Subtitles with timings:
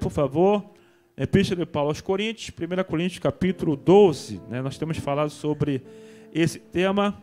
[0.00, 0.64] por favor,
[1.16, 4.40] Epístola de Paulo aos Coríntios, 1 Coríntios capítulo 12.
[4.48, 4.62] Né?
[4.62, 5.82] Nós temos falado sobre
[6.32, 7.22] esse tema,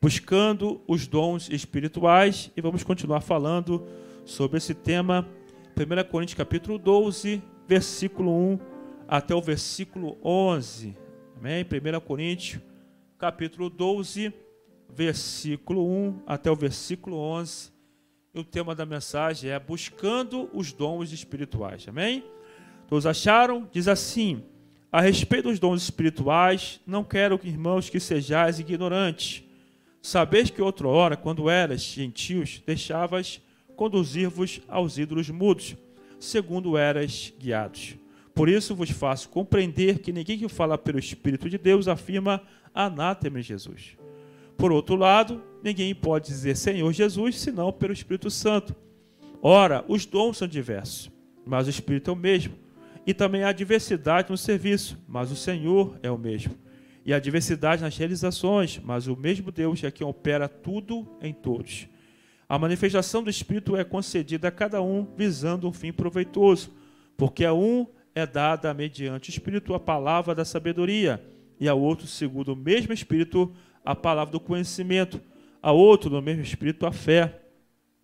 [0.00, 3.84] buscando os dons espirituais, e vamos continuar falando
[4.24, 5.26] sobre esse tema,
[5.76, 8.58] 1 Coríntios capítulo 12, versículo 1
[9.08, 10.96] até o versículo 11.
[11.36, 11.64] Amém?
[11.64, 12.62] 1 Coríntios
[13.18, 14.32] capítulo 12,
[14.88, 17.73] versículo 1 até o versículo 11.
[18.34, 21.86] E o tema da mensagem é buscando os dons espirituais.
[21.86, 22.24] Amém?
[22.88, 23.68] Todos acharam?
[23.70, 24.42] Diz assim:
[24.90, 29.44] A respeito dos dons espirituais, não quero, irmãos, que sejais ignorantes.
[30.02, 33.40] Sabeis que outra hora, quando eras gentios, deixavas
[33.76, 35.76] conduzir-vos aos ídolos mudos,
[36.18, 37.96] segundo eras guiados.
[38.34, 42.42] Por isso vos faço compreender que ninguém que fala pelo Espírito de Deus afirma
[42.74, 43.96] anátema em Jesus.
[44.56, 48.74] Por outro lado, ninguém pode dizer Senhor Jesus senão pelo Espírito Santo.
[49.42, 51.10] Ora, os dons são diversos,
[51.44, 52.54] mas o Espírito é o mesmo.
[53.06, 56.54] E também há diversidade no serviço, mas o Senhor é o mesmo.
[57.04, 61.86] E há diversidade nas realizações, mas o mesmo Deus é quem opera tudo em todos.
[62.48, 66.72] A manifestação do Espírito é concedida a cada um visando um fim proveitoso,
[67.16, 71.22] porque a um é dada mediante o Espírito a palavra da sabedoria,
[71.60, 73.52] e a outro, segundo o mesmo Espírito,
[73.84, 75.20] a palavra do conhecimento,
[75.62, 77.40] a outro, no mesmo Espírito, a fé,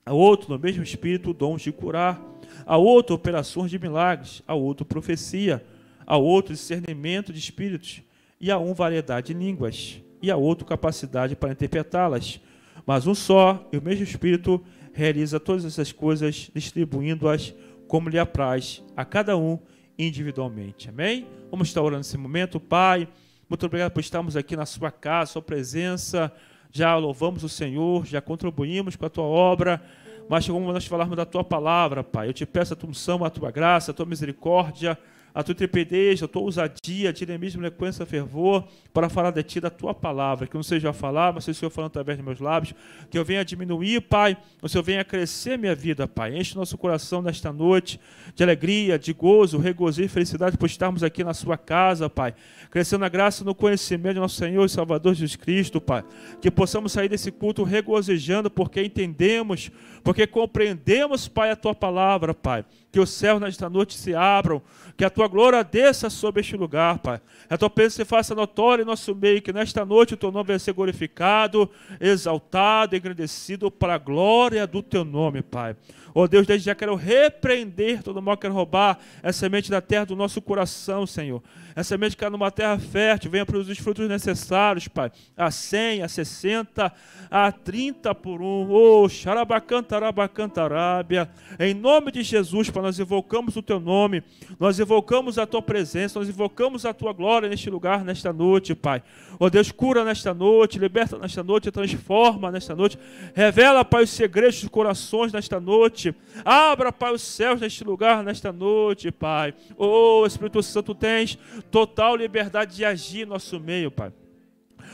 [0.05, 2.31] a outro, no mesmo Espírito, dons de curar
[2.67, 5.65] a outro operações de milagres, a outro profecia,
[6.07, 8.03] a outro discernimento de espíritos,
[8.41, 12.41] e a um variedade de línguas, e a outro capacidade para interpretá-las.
[12.87, 17.55] Mas um só e o mesmo Espírito realiza todas essas coisas, distribuindo-as
[17.87, 19.59] como lhe apraz a cada um
[19.99, 20.89] individualmente.
[20.89, 21.27] Amém?
[21.51, 23.09] Vamos estar orando nesse momento, Pai.
[23.51, 26.33] Muito obrigado por estarmos aqui na sua casa, sua presença.
[26.73, 29.83] Já louvamos o Senhor, já contribuímos com a tua obra
[30.31, 33.31] mas como nós falarmos da tua palavra, Pai, eu te peço a tua unção, a
[33.31, 34.97] tua graça, a tua misericórdia,
[35.35, 39.71] a tua intrepidez, a tua ousadia, a dinamismo, eloquência, fervor, para falar de ti, da
[39.71, 40.47] tua palavra.
[40.47, 42.75] Que não seja a falar, mas seja o Senhor falando através dos meus lábios.
[43.11, 46.37] Que eu venha diminuir, Pai, o Senhor venha crescer minha vida, Pai.
[46.37, 48.01] Enche nosso coração nesta noite
[48.35, 52.35] de alegria, de gozo, regozijo e felicidade por estarmos aqui na sua casa, Pai.
[52.71, 56.05] Crescendo na graça no conhecimento de nosso Senhor e Salvador Jesus Cristo, Pai.
[56.41, 59.71] Que possamos sair desse culto regozijando, porque entendemos,
[60.03, 62.65] porque compreendemos, Pai, a tua palavra, Pai.
[62.93, 64.61] Que os céus nesta noite se abram,
[64.97, 67.21] que a tua glória desça sobre este lugar, Pai.
[67.49, 70.49] A tua presença se faça notória em nosso meio, que nesta noite o teu nome
[70.49, 71.71] venha ser glorificado,
[72.01, 75.77] exaltado, engrandecido para a glória do teu nome, Pai.
[76.15, 80.05] Oh Deus, desde já quero repreender todo mal que quer roubar essa semente da terra
[80.07, 81.41] do nosso coração, Senhor.
[81.71, 85.13] Essa semente que é numa terra fértil, venha produzir os frutos necessários, Pai.
[85.37, 86.91] A 100, a 60,
[87.31, 88.71] a 30 por um.
[88.71, 91.29] Oh, xarabacantarabacantarabiá.
[91.59, 94.25] Em nome de Jesus, Pai, nós invocamos o Teu nome,
[94.59, 99.01] nós invocamos a Tua presença, nós invocamos a Tua glória neste lugar, nesta noite, Pai.
[99.39, 102.99] Oh Deus, cura nesta noite, liberta nesta noite, transforma nesta noite.
[103.35, 106.15] Revela, Pai, os segredos dos corações nesta noite noite.
[106.45, 109.55] Abra, Pai, os céus neste lugar, nesta noite, Pai.
[109.77, 111.39] Oh, Espírito Santo, tens
[111.71, 114.13] total liberdade de agir no nosso meio, Pai.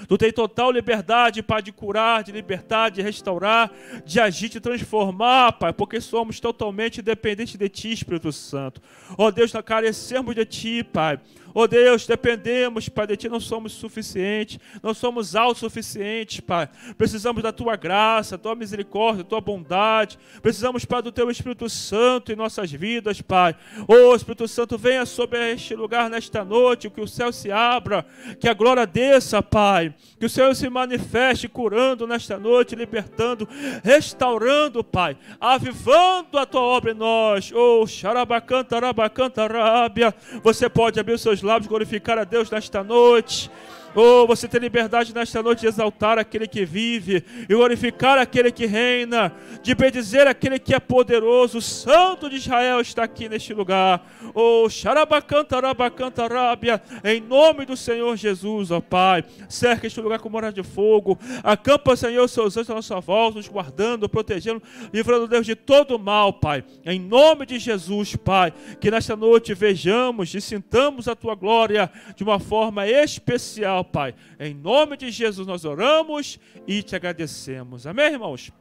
[0.09, 3.72] Tu tens total liberdade, Pai, de curar, de libertar, de restaurar,
[4.05, 8.83] de agir, de transformar, Pai, porque somos totalmente dependentes de Ti, Espírito Santo.
[9.17, 11.19] Ó oh, Deus, nós carecemos de Ti, Pai.
[11.59, 16.69] Oh Deus, dependemos, Pai, de Ti não somos suficientes, não somos autossuficientes, Pai.
[16.99, 20.19] Precisamos da Tua graça, da Tua misericórdia, da Tua bondade.
[20.43, 23.56] Precisamos, Pai, do Teu Espírito Santo em nossas vidas, Pai.
[23.89, 28.05] Oh Espírito Santo, venha sobre este lugar nesta noite, que o céu se abra,
[28.38, 29.94] que a glória desça, Pai.
[30.21, 33.49] Que o Senhor se manifeste curando nesta noite, libertando,
[33.83, 37.50] restaurando, Pai, avivando a Tua obra em nós.
[37.50, 40.15] Oh, xarabacanta, arabacanta, rábia.
[40.43, 43.50] Você pode abrir os seus lábios, glorificar a Deus nesta noite.
[43.98, 48.66] Oh, você tem liberdade nesta noite de exaltar aquele que vive e glorificar aquele que
[48.66, 51.56] reina, de bendizer aquele que é poderoso.
[51.56, 54.06] O Santo de Israel está aqui neste lugar.
[54.34, 59.25] Oh, xarabacantarabacantarabbia, em nome do Senhor Jesus, ó oh Pai.
[59.48, 61.19] Cerca este lugar com morada de fogo.
[61.42, 66.34] Acampa, Senhor, seus anjos à nossa volta, nos guardando, protegendo, livrando Deus de todo mal,
[66.34, 66.62] Pai.
[66.84, 72.22] Em nome de Jesus, Pai, que nesta noite vejamos e sintamos a tua glória de
[72.22, 74.15] uma forma especial, Pai.
[74.38, 77.87] Em nome de Jesus nós oramos e te agradecemos.
[77.87, 78.53] Amém, irmãos?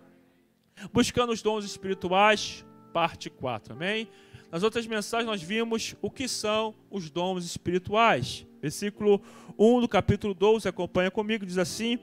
[0.93, 3.73] Buscando os dons espirituais, parte 4.
[3.73, 4.07] Amém?
[4.51, 8.45] Nas outras mensagens nós vimos o que são os dons espirituais.
[8.61, 9.21] Versículo
[9.57, 11.99] 1 do capítulo 12, acompanha comigo, diz assim: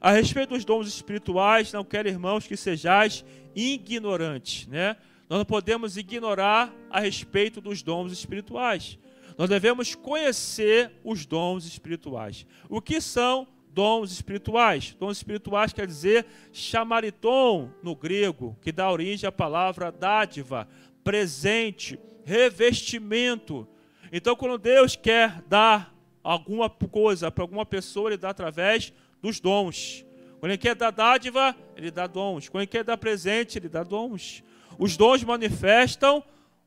[0.00, 3.24] A respeito dos dons espirituais, não quero, irmãos, que sejais
[3.54, 4.96] ignorantes, né?
[5.28, 8.98] nós não podemos ignorar a respeito dos dons espirituais.
[9.36, 12.46] Nós devemos conhecer os dons espirituais.
[12.68, 14.94] O que são dons espirituais?
[14.98, 20.68] Dons espirituais quer dizer chamariton no grego, que dá origem à palavra dádiva,
[21.02, 23.66] presente, revestimento.
[24.12, 30.04] Então, quando Deus quer dar alguma coisa para alguma pessoa, Ele dá através dos dons.
[30.38, 32.48] Quando Ele quer dar dádiva, Ele dá dons.
[32.48, 34.42] Quando Ele quer dar presente, Ele dá dons.
[34.78, 36.22] Os dons manifestam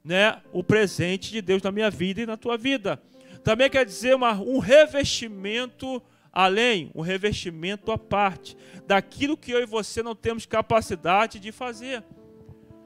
[0.06, 3.02] né, o presente de Deus na minha vida e na tua vida.
[3.44, 8.56] Também quer dizer uma, um revestimento além, um revestimento à parte,
[8.86, 12.04] daquilo que eu e você não temos capacidade de fazer.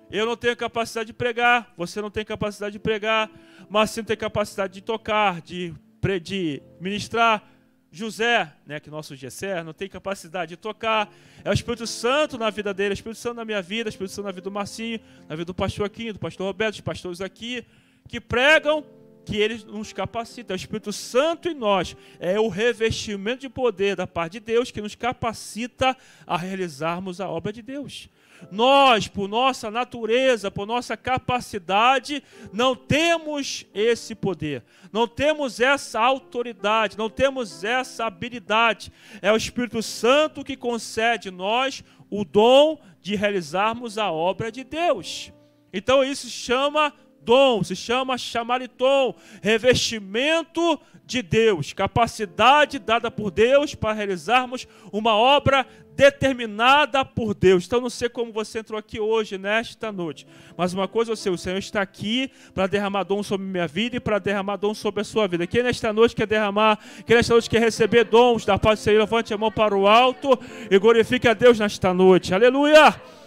[0.10, 3.30] Eu não tenho capacidade de pregar, você não tem capacidade de pregar,
[3.70, 5.74] mas você tem capacidade de tocar, de,
[6.22, 7.44] de ministrar.
[7.92, 11.12] José, né, que nosso Gesser, não tem capacidade de tocar.
[11.44, 13.90] É o Espírito Santo na vida dele, é o Espírito Santo na minha vida, é
[13.90, 16.74] o Espírito Santo na vida do Marcinho, na vida do pastor aqui, do pastor Roberto,
[16.74, 17.66] dos pastores aqui,
[18.08, 18.86] que pregam
[19.30, 20.54] que ele nos capacita.
[20.54, 21.96] É o Espírito Santo em nós.
[22.20, 25.96] É o revestimento de poder da parte de Deus que nos capacita
[26.26, 28.10] a realizarmos a obra de Deus.
[28.52, 32.24] Nós, por nossa natureza, por nossa capacidade,
[32.54, 38.94] não temos esse poder, não temos essa autoridade, não temos essa habilidade.
[39.22, 45.34] É o Espírito Santo que concede nós o dom de realizarmos a obra de Deus.
[45.74, 46.94] Então isso chama
[47.24, 55.66] dom, se chama chamariton, revestimento de Deus, capacidade dada por Deus para realizarmos uma obra
[55.96, 57.66] determinada por Deus.
[57.66, 60.26] Então, não sei como você entrou aqui hoje, nesta noite,
[60.56, 63.98] mas uma coisa eu sei: o Senhor está aqui para derramar dom sobre minha vida
[63.98, 65.46] e para derramar dom sobre a sua vida.
[65.46, 69.00] Quem nesta noite quer derramar, quem nesta noite quer receber dons da paz do Senhor,
[69.00, 70.40] levante a mão para o alto
[70.72, 72.34] e glorifique a Deus nesta noite.
[72.34, 73.19] Aleluia!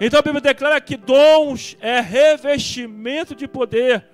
[0.00, 4.06] Então a Bíblia declara que dons é revestimento de poder.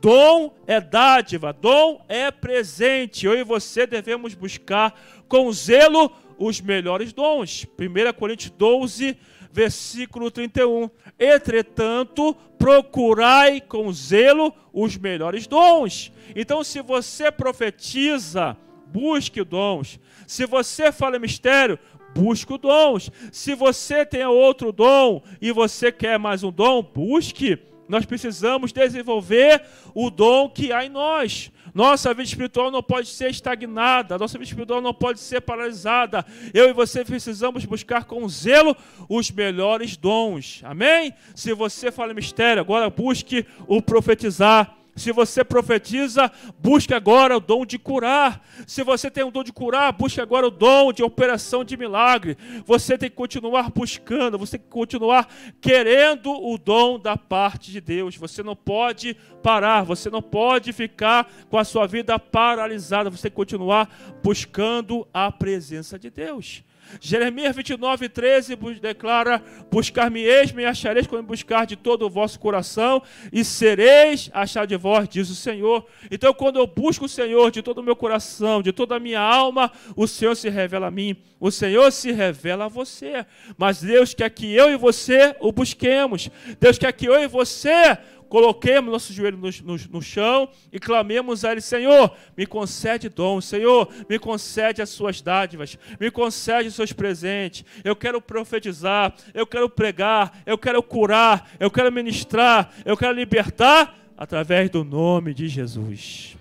[0.00, 3.26] Dom é dádiva, dom é presente.
[3.26, 4.98] Eu e você devemos buscar
[5.28, 7.66] com zelo os melhores dons.
[7.78, 9.18] 1 Coríntios 12,
[9.52, 10.88] versículo 31.
[11.18, 16.10] Entretanto, procurai com zelo os melhores dons.
[16.34, 18.56] Então, se você profetiza,
[18.86, 20.00] busque dons.
[20.26, 21.78] Se você fala mistério,
[22.14, 23.10] busque dons.
[23.32, 27.58] Se você tem outro dom e você quer mais um dom, busque.
[27.86, 29.62] Nós precisamos desenvolver
[29.94, 31.50] o dom que há em nós.
[31.74, 36.24] Nossa vida espiritual não pode ser estagnada, nossa vida espiritual não pode ser paralisada.
[36.54, 38.76] Eu e você precisamos buscar com zelo
[39.08, 40.60] os melhores dons.
[40.64, 41.12] Amém?
[41.34, 44.83] Se você fala mistério, agora busque o profetizar.
[44.96, 48.44] Se você profetiza, busque agora o dom de curar.
[48.66, 52.36] Se você tem o dom de curar, busque agora o dom de operação de milagre.
[52.64, 55.28] Você tem que continuar buscando, você tem que continuar
[55.60, 58.16] querendo o dom da parte de Deus.
[58.16, 63.10] Você não pode parar, você não pode ficar com a sua vida paralisada.
[63.10, 63.88] Você tem que continuar
[64.22, 66.62] buscando a presença de Deus.
[67.00, 73.02] Jeremias 29, 13 declara: Buscar-me-eis, me achareis quando buscar de todo o vosso coração,
[73.32, 75.86] e sereis achar de vós, diz o Senhor.
[76.10, 79.20] Então, quando eu busco o Senhor de todo o meu coração, de toda a minha
[79.20, 83.26] alma, o Senhor se revela a mim, o Senhor se revela a você.
[83.56, 87.98] Mas Deus quer que eu e você o busquemos, Deus quer que eu e você
[88.28, 93.40] coloquemos nosso joelho no, no, no, chão e clamemos a Ele: Senhor, me concede dom,
[93.40, 97.64] Senhor, me concede as suas dádivas, me concede os seus presentes.
[97.82, 103.96] Eu quero profetizar, eu quero pregar, eu quero curar, eu quero ministrar, eu quero libertar
[104.16, 106.36] através do nome de Jesus.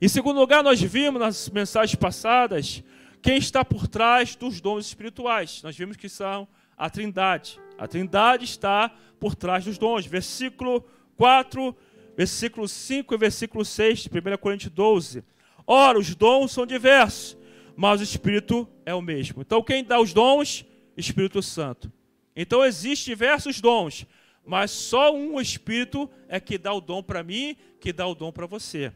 [0.00, 2.82] Em segundo lugar, nós vimos nas mensagens passadas
[3.22, 5.62] quem está por trás dos dons espirituais.
[5.62, 7.58] Nós vimos que são a Trindade.
[7.78, 10.06] A Trindade está por trás dos dons.
[10.06, 10.84] Versículo
[11.16, 11.76] 4,
[12.16, 15.24] versículo 5 e versículo 6 de 1 Coríntios 12.
[15.66, 17.36] Ora, os dons são diversos,
[17.76, 19.42] mas o Espírito é o mesmo.
[19.42, 20.64] Então, quem dá os dons?
[20.96, 21.90] Espírito Santo.
[22.36, 24.06] Então, existem diversos dons,
[24.44, 28.30] mas só um Espírito é que dá o dom para mim, que dá o dom
[28.30, 28.92] para você.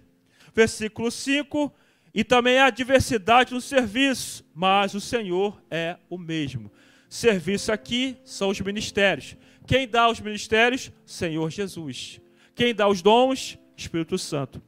[0.55, 1.73] Versículo 5.
[2.15, 6.71] E também há diversidade no serviço, mas o Senhor é o mesmo.
[7.09, 9.37] Serviço aqui são os ministérios.
[9.67, 10.93] Quem dá os ministérios?
[11.07, 12.21] Senhor Jesus.
[12.55, 13.59] Quem dá os dons?
[13.77, 14.61] Espírito Santo.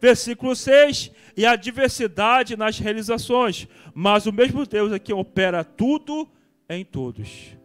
[0.00, 6.28] Versículo 6: E a diversidade nas realizações, mas o mesmo Deus é quem opera tudo
[6.68, 7.56] em todos.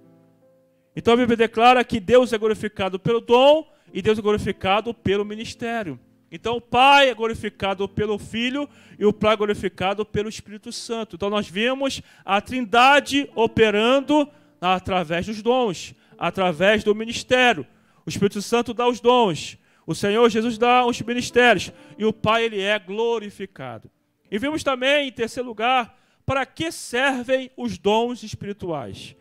[0.95, 5.25] Então a Bíblia declara que Deus é glorificado pelo dom e Deus é glorificado pelo
[5.25, 5.99] ministério.
[6.31, 11.15] Então o Pai é glorificado pelo Filho e o Pai é glorificado pelo Espírito Santo.
[11.15, 14.29] Então nós vimos a Trindade operando
[14.61, 15.93] através dos dons.
[16.17, 17.65] através do ministério.
[18.05, 19.57] O Espírito Santo dá os dons.
[19.87, 21.71] O Senhor Jesus dá os ministérios.
[21.97, 23.89] E o Pai, ele é glorificado.
[24.29, 29.15] E vimos também, em terceiro lugar, para que servem os dons espirituais.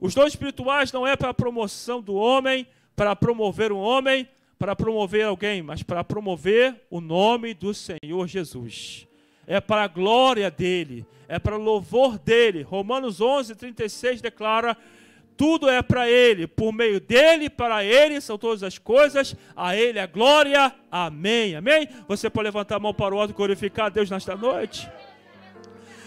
[0.00, 4.28] Os dons espirituais não é para a promoção do homem, para promover um homem,
[4.60, 9.08] para promover alguém, mas para promover o nome do Senhor Jesus.
[9.46, 12.60] É para a glória dele, é para o louvor dele.
[12.60, 14.76] Romanos 11, 36 declara
[15.34, 19.98] tudo é para Ele, por meio dele, para Ele são todas as coisas, a Ele
[19.98, 21.88] a glória, amém, amém.
[22.06, 24.86] Você pode levantar a mão para o alto e glorificar a Deus nesta noite?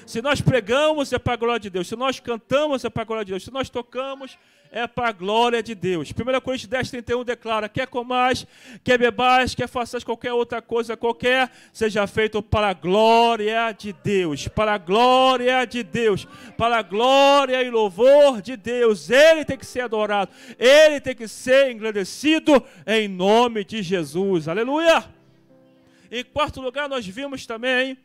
[0.05, 1.87] Se nós pregamos, é para a glória de Deus.
[1.87, 3.43] Se nós cantamos, é para a glória de Deus.
[3.43, 4.37] Se nós tocamos,
[4.73, 6.09] é para a glória de Deus.
[6.09, 8.45] 1 Coríntios 10, 31 declara: quer comais,
[8.83, 14.47] quer bebais, quer façais qualquer outra coisa qualquer, seja feito para a glória de Deus.
[14.47, 16.27] Para a glória de Deus.
[16.57, 19.11] Para a glória e louvor de Deus.
[19.11, 20.31] Ele tem que ser adorado.
[20.57, 24.47] Ele tem que ser engrandecido em nome de Jesus.
[24.47, 25.03] Aleluia!
[26.11, 27.97] Em quarto lugar, nós vimos também,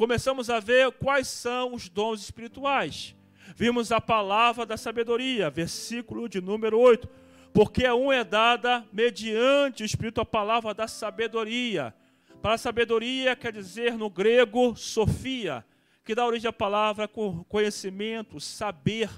[0.00, 3.14] começamos a ver quais são os dons espirituais.
[3.54, 7.06] Vimos a palavra da sabedoria, versículo de número 8.
[7.52, 11.94] Porque a um é dada mediante o Espírito a palavra da sabedoria.
[12.40, 15.62] Para sabedoria quer dizer no grego sofia,
[16.02, 17.06] que dá origem à palavra
[17.46, 19.10] conhecimento, saber.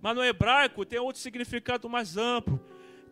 [0.00, 2.64] Mas no hebraico tem outro significado mais amplo,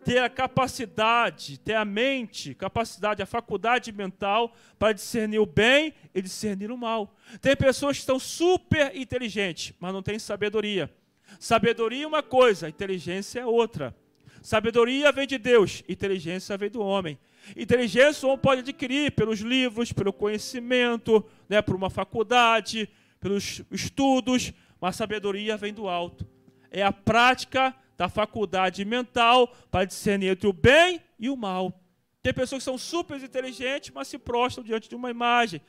[0.03, 6.21] ter a capacidade, ter a mente, capacidade, a faculdade mental para discernir o bem e
[6.21, 7.15] discernir o mal.
[7.39, 10.91] Tem pessoas que estão super inteligentes, mas não têm sabedoria.
[11.39, 13.95] Sabedoria é uma coisa, inteligência é outra.
[14.41, 17.17] Sabedoria vem de Deus, inteligência vem do homem.
[17.55, 22.89] Inteligência o homem pode adquirir pelos livros, pelo conhecimento, né, por uma faculdade,
[23.19, 26.25] pelos estudos, mas sabedoria vem do alto.
[26.71, 31.79] É a prática da faculdade mental para discernir entre o bem e o mal.
[32.23, 35.61] Tem pessoas que são super inteligentes, mas se prostram diante de uma imagem.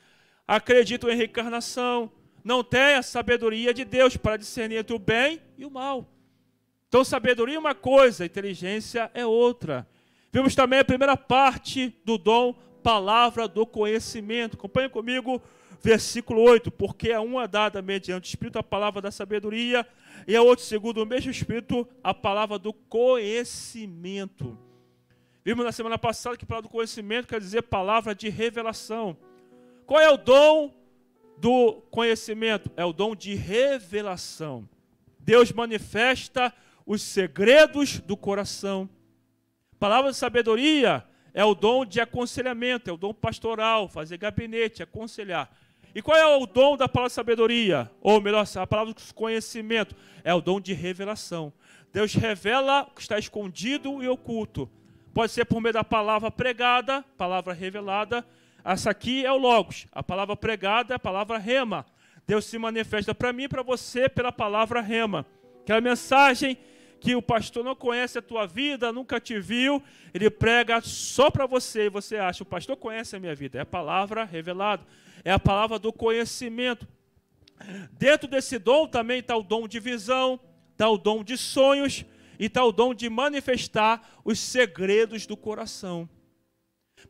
[0.47, 2.11] Acreditam em reencarnação.
[2.43, 6.09] Não têm a sabedoria de Deus para discernir entre o bem e o mal.
[6.87, 9.87] Então, sabedoria é uma coisa, inteligência é outra.
[10.31, 14.55] Vimos também a primeira parte do dom, palavra do conhecimento.
[14.55, 15.39] Acompanhe comigo,
[15.83, 16.71] versículo 8.
[16.71, 19.85] Porque a uma dada mediante o Espírito a palavra da sabedoria,
[20.25, 24.57] e a outro, segundo o mesmo Espírito, a palavra do conhecimento.
[25.43, 29.17] Vimos na semana passada que a palavra do conhecimento quer dizer palavra de revelação.
[29.85, 30.73] Qual é o dom
[31.37, 32.71] do conhecimento?
[32.77, 34.67] É o dom de revelação.
[35.19, 36.53] Deus manifesta
[36.85, 38.89] os segredos do coração.
[39.77, 45.51] Palavra de sabedoria é o dom de aconselhamento, é o dom pastoral, fazer gabinete, aconselhar.
[45.95, 47.91] E qual é o dom da palavra de sabedoria?
[48.01, 49.95] Ou melhor, a palavra de conhecimento?
[50.23, 51.53] É o dom de revelação.
[51.91, 54.69] Deus revela o que está escondido e oculto.
[55.13, 58.25] Pode ser por meio da palavra pregada, palavra revelada.
[58.65, 59.85] Essa aqui é o Logos.
[59.91, 61.85] A palavra pregada é a palavra rema.
[62.25, 65.25] Deus se manifesta para mim e para você pela palavra rema.
[65.61, 66.57] Aquela mensagem
[67.03, 69.83] que o pastor não conhece a tua vida, nunca te viu,
[70.13, 73.57] ele prega só para você e você acha, o pastor conhece a minha vida.
[73.57, 74.83] É a palavra revelada
[75.23, 76.87] é a palavra do conhecimento.
[77.93, 80.39] Dentro desse dom também está o dom de visão,
[80.71, 82.05] está o dom de sonhos
[82.37, 86.09] e está o dom de manifestar os segredos do coração.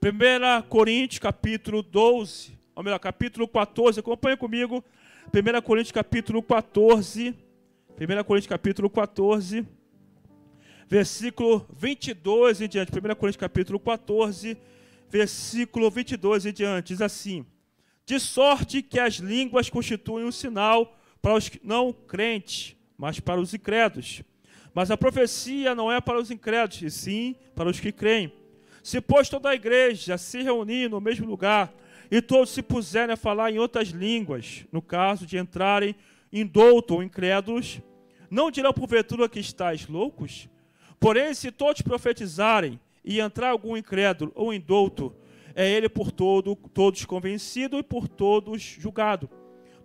[0.01, 4.83] 1 Coríntios capítulo 12, ou melhor, capítulo 14, acompanha comigo.
[5.33, 9.65] 1 Coríntios capítulo 14, 1 Coríntios capítulo 14,
[10.87, 12.91] versículo 22 em diante.
[12.91, 14.57] 1 Coríntios capítulo 14,
[15.09, 17.45] versículo 22 em diante, diz assim:
[18.05, 23.53] de sorte que as línguas constituem um sinal para os não crentes, mas para os
[23.53, 24.21] incrédulos.
[24.73, 28.33] Mas a profecia não é para os incrédulos, e sim para os que creem.
[28.81, 31.73] Se, pois, toda a igreja se reunir no mesmo lugar,
[32.11, 35.95] e todos se puserem a falar em outras línguas, no caso de entrarem
[36.31, 37.79] indouto ou incrédulos,
[38.29, 40.49] não dirão porventura que estáis loucos?
[41.03, 45.13] Porém, se todos profetizarem e entrar algum incrédulo ou indouto,
[45.53, 49.29] é ele por todo, todos convencido e por todos julgado,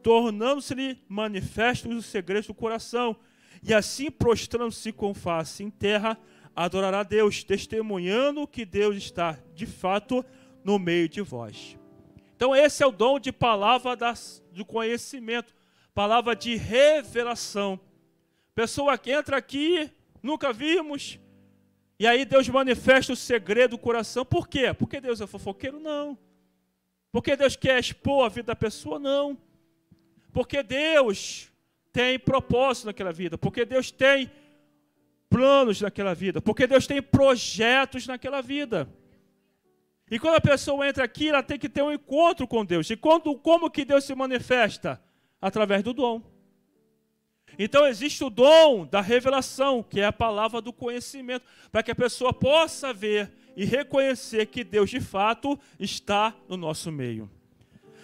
[0.00, 3.16] tornando-se-lhe manifestos os segredos do coração,
[3.64, 6.16] e assim prostrando-se com face em terra,
[6.54, 10.24] adorará Deus, testemunhando que Deus está de fato
[10.62, 11.76] no meio de vós.
[12.36, 13.98] Então, esse é o dom de palavra
[14.52, 15.52] do conhecimento,
[15.92, 17.80] palavra de revelação.
[18.54, 19.90] Pessoa que entra aqui,
[20.22, 21.18] nunca vimos,
[21.98, 24.24] e aí Deus manifesta o segredo do coração.
[24.24, 24.72] Por quê?
[24.72, 25.80] Porque Deus é fofoqueiro?
[25.80, 26.16] Não.
[27.10, 28.98] Porque Deus quer expor a vida da pessoa?
[28.98, 29.36] Não.
[30.32, 31.50] Porque Deus
[31.92, 33.36] tem propósito naquela vida.
[33.36, 34.30] Porque Deus tem
[35.28, 38.88] planos naquela vida, porque Deus tem projetos naquela vida.
[40.10, 42.88] E quando a pessoa entra aqui, ela tem que ter um encontro com Deus.
[42.88, 45.02] E quando, como que Deus se manifesta?
[45.40, 46.22] Através do dom.
[47.58, 51.94] Então existe o dom da revelação, que é a palavra do conhecimento, para que a
[51.94, 57.28] pessoa possa ver e reconhecer que Deus de fato está no nosso meio.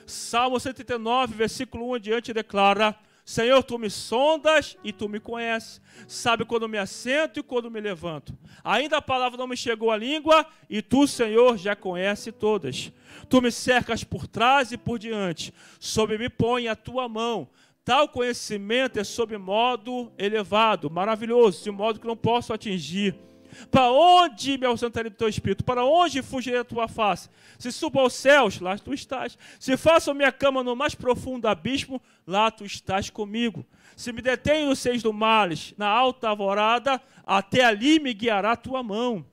[0.07, 5.81] Salmo 139, versículo 1 adiante declara: Senhor, tu me sondas e tu me conheces.
[6.07, 8.37] Sabe quando me assento e quando me levanto.
[8.63, 12.93] Ainda a palavra não me chegou à língua e tu, Senhor, já conhece todas.
[13.31, 15.55] Tu me cercas por trás e por diante.
[15.81, 17.49] Sobre me põe a tua mão.
[17.85, 23.15] Tal conhecimento é sob modo elevado, maravilhoso, de modo que não posso atingir.
[23.71, 25.65] Para onde me ausentarei do teu espírito?
[25.65, 27.29] Para onde fugirei da tua face?
[27.59, 29.39] Se subo aos céus, lá tu estás.
[29.61, 33.65] Se faço minha cama no mais profundo abismo, lá tu estás comigo.
[33.95, 38.83] Se me detenho nos seis do males, na alta alvorada, até ali me guiará tua
[38.83, 39.25] mão.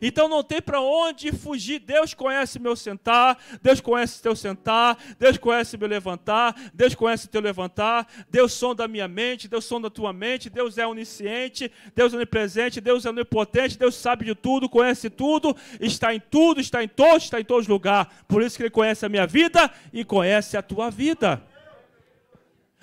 [0.00, 1.80] Então não tem para onde fugir.
[1.80, 7.40] Deus conhece meu sentar, Deus conhece teu sentar, Deus conhece meu levantar, Deus conhece teu
[7.40, 12.12] levantar, Deus sonda a minha mente, Deus sonda a tua mente, Deus é onisciente, Deus
[12.12, 16.82] é onipresente, Deus é onipotente, Deus sabe de tudo, conhece tudo, está em tudo, está
[16.82, 18.12] em todos, está em todos os lugares.
[18.28, 21.42] Por isso que Ele conhece a minha vida e conhece a tua vida.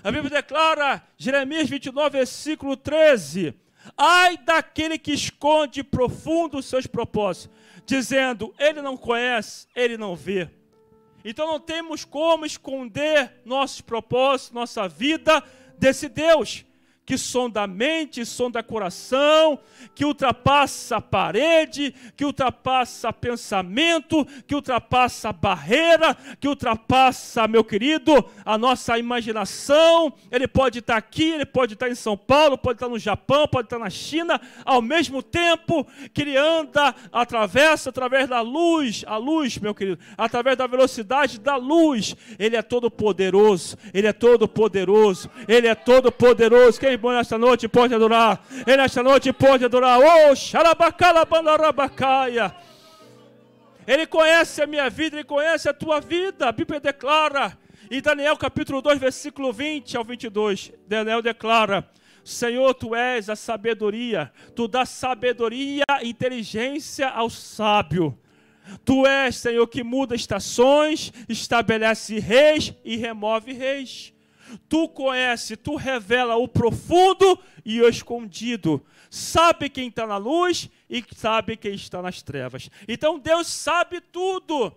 [0.03, 7.55] A Bíblia declara, Jeremias 29, versículo 13 Ai daquele que esconde profundo os seus propósitos,
[7.85, 10.49] dizendo: Ele não conhece, ele não vê.
[11.23, 15.43] Então não temos como esconder nossos propósitos, nossa vida
[15.77, 16.65] desse Deus
[17.07, 19.57] que sonda a mente, sonda coração,
[19.95, 28.13] que ultrapassa a parede, que ultrapassa pensamento, que ultrapassa a barreira, que ultrapassa, meu querido,
[28.43, 30.13] a nossa imaginação.
[30.29, 33.67] Ele pode estar aqui, ele pode estar em São Paulo, pode estar no Japão, pode
[33.67, 39.57] estar na China, ao mesmo tempo que ele anda, atravessa através da luz, a luz,
[39.59, 42.17] meu querido, através da velocidade da luz.
[42.37, 46.77] Ele é todo poderoso, ele é todo poderoso, ele é todo poderoso.
[46.77, 48.43] Quem irmão nesta noite pode adorar.
[48.65, 49.99] Ele nesta noite pode adorar.
[49.99, 52.55] Oh, xarabacalabanarabacaia.
[53.87, 56.49] Ele conhece a minha vida, ele conhece a tua vida.
[56.49, 57.57] A Bíblia declara
[57.89, 60.73] em Daniel capítulo 2, versículo 20 ao 22.
[60.87, 61.89] Daniel declara:
[62.23, 68.17] Senhor, tu és a sabedoria, tu dás sabedoria e inteligência ao sábio.
[68.83, 74.13] Tu és, Senhor, que muda estações, estabelece reis e remove reis.
[74.67, 78.83] Tu conhece, tu revela o profundo e o escondido.
[79.09, 82.69] Sabe quem está na luz e sabe quem está nas trevas.
[82.87, 84.73] Então Deus sabe tudo.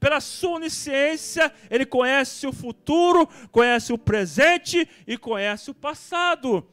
[0.00, 6.66] Pela sua onisciência, Ele conhece o futuro, conhece o presente e conhece o passado.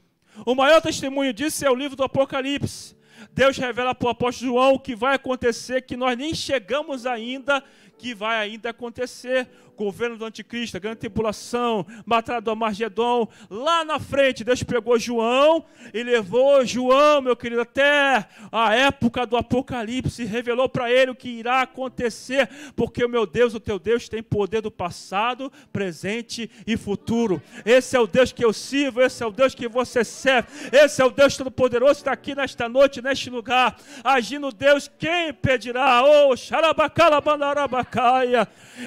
[0.46, 2.96] O maior testemunho disso é o livro do Apocalipse.
[3.34, 7.64] Deus revela para o apóstolo João o que vai acontecer, que nós nem chegamos ainda,
[8.02, 9.48] que vai ainda acontecer
[9.82, 13.28] governo do anticristo, grande tribulação, batalha do Amargedon.
[13.50, 19.36] Lá na frente, Deus pegou João e levou João, meu querido, até a época do
[19.36, 24.08] Apocalipse, revelou para ele o que irá acontecer, porque o meu Deus, o teu Deus,
[24.08, 27.42] tem poder do passado, presente e futuro.
[27.66, 31.02] Esse é o Deus que eu sirvo, esse é o Deus que você serve, esse
[31.02, 36.04] é o Deus Todo-Poderoso que está aqui nesta noite, neste lugar, agindo Deus, quem pedirá?
[36.04, 36.36] Oh,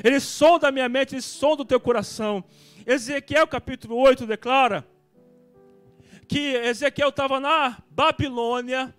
[0.02, 2.44] Ele sonda a minha mente, ele sonda o teu coração.
[2.86, 4.86] Ezequiel capítulo 8 declara
[6.28, 8.94] que Ezequiel estava na Babilônia,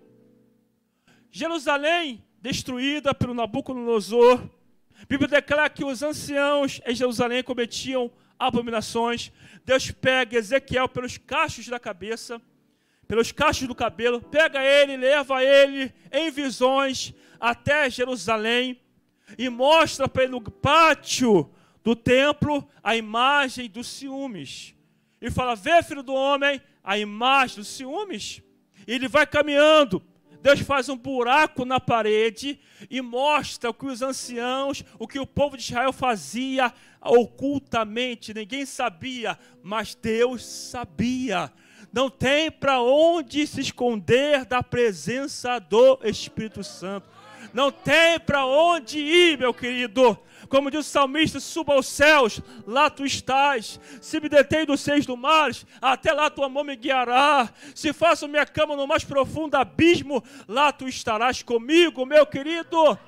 [1.30, 4.40] Jerusalém destruída pelo Nabucodonosor.
[5.00, 9.32] A Bíblia declara que os anciãos em Jerusalém cometiam abominações.
[9.64, 12.40] Deus pega Ezequiel pelos cachos da cabeça,
[13.06, 18.80] pelos cachos do cabelo, pega ele, leva ele em visões até Jerusalém
[19.38, 21.50] e mostra no pátio
[21.82, 24.74] do templo a imagem dos ciúmes.
[25.20, 28.42] E fala: Vê, filho do homem, a imagem dos ciúmes.
[28.86, 30.02] E ele vai caminhando.
[30.40, 35.26] Deus faz um buraco na parede e mostra o que os anciãos, o que o
[35.26, 38.32] povo de Israel fazia ocultamente.
[38.32, 41.52] Ninguém sabia, mas Deus sabia.
[41.92, 47.08] Não tem para onde se esconder da presença do Espírito Santo.
[47.52, 50.18] Não tem para onde ir, meu querido.
[50.48, 53.80] Como diz o salmista, suba aos céus, lá tu estás.
[54.00, 57.50] Se me detém dos seis do mar, até lá tua mão me guiará.
[57.74, 62.98] Se faço minha cama no mais profundo abismo, lá tu estarás comigo, meu querido.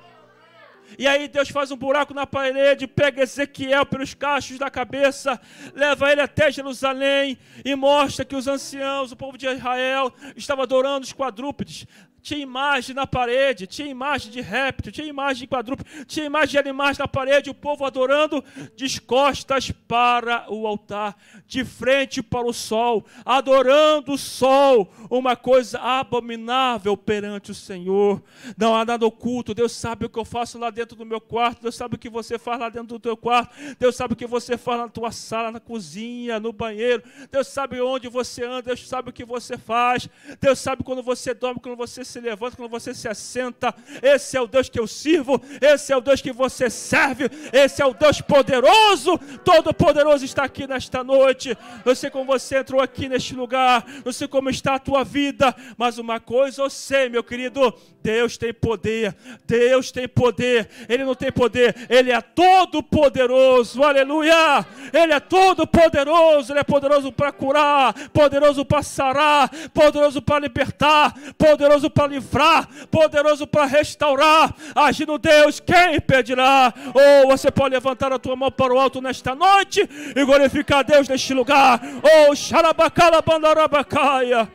[0.97, 5.39] E aí Deus faz um buraco na parede, pega Ezequiel pelos cachos da cabeça,
[5.75, 11.05] leva ele até Jerusalém e mostra que os anciãos, o povo de Israel, estavam adorando
[11.05, 11.85] os quadrúpedes
[12.29, 16.57] tinha imagem na parede, tinha imagem de réptil, tinha imagem de quadrúpede, tinha imagem de
[16.59, 18.43] animais na parede, o povo adorando
[18.75, 25.79] de costas para o altar, de frente para o sol, adorando o sol, uma coisa
[25.79, 28.21] abominável perante o Senhor.
[28.55, 31.63] Não há nada oculto, Deus sabe o que eu faço lá dentro do meu quarto,
[31.63, 34.27] Deus sabe o que você faz lá dentro do teu quarto, Deus sabe o que
[34.27, 38.87] você faz na tua sala, na cozinha, no banheiro, Deus sabe onde você anda, Deus
[38.87, 40.07] sabe o que você faz,
[40.39, 43.73] Deus sabe quando você dorme, quando você se levanta, quando você se assenta.
[44.01, 47.81] Esse é o Deus que eu sirvo, esse é o Deus que você serve, esse
[47.81, 51.57] é o Deus poderoso, todo-poderoso está aqui nesta noite.
[51.85, 55.55] Não sei como você entrou aqui neste lugar, não sei como está a tua vida,
[55.77, 61.15] mas uma coisa eu sei, meu querido: Deus tem poder, Deus tem poder, Ele não
[61.15, 64.65] tem poder, Ele é todo-poderoso, aleluia!
[64.93, 71.89] Ele é todo-poderoso, Ele é poderoso para curar, poderoso para sarar, poderoso para libertar, poderoso
[71.89, 74.55] para livrar, poderoso para restaurar.
[74.75, 76.73] Agindo Deus, quem impedirá?
[76.93, 79.81] Ou oh, você pode levantar a tua mão para o alto nesta noite
[80.15, 81.81] e glorificar a Deus neste lugar.
[82.03, 84.51] Ou oh, xarabacala bandarabacaia.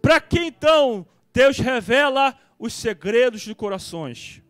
[0.00, 4.42] Para que então Deus revela os segredos de corações?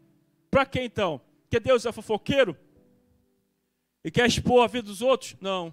[0.50, 1.20] Para que então?
[1.50, 2.56] Que Deus é fofoqueiro?
[4.04, 5.36] E quer expor a vida dos outros?
[5.40, 5.72] Não.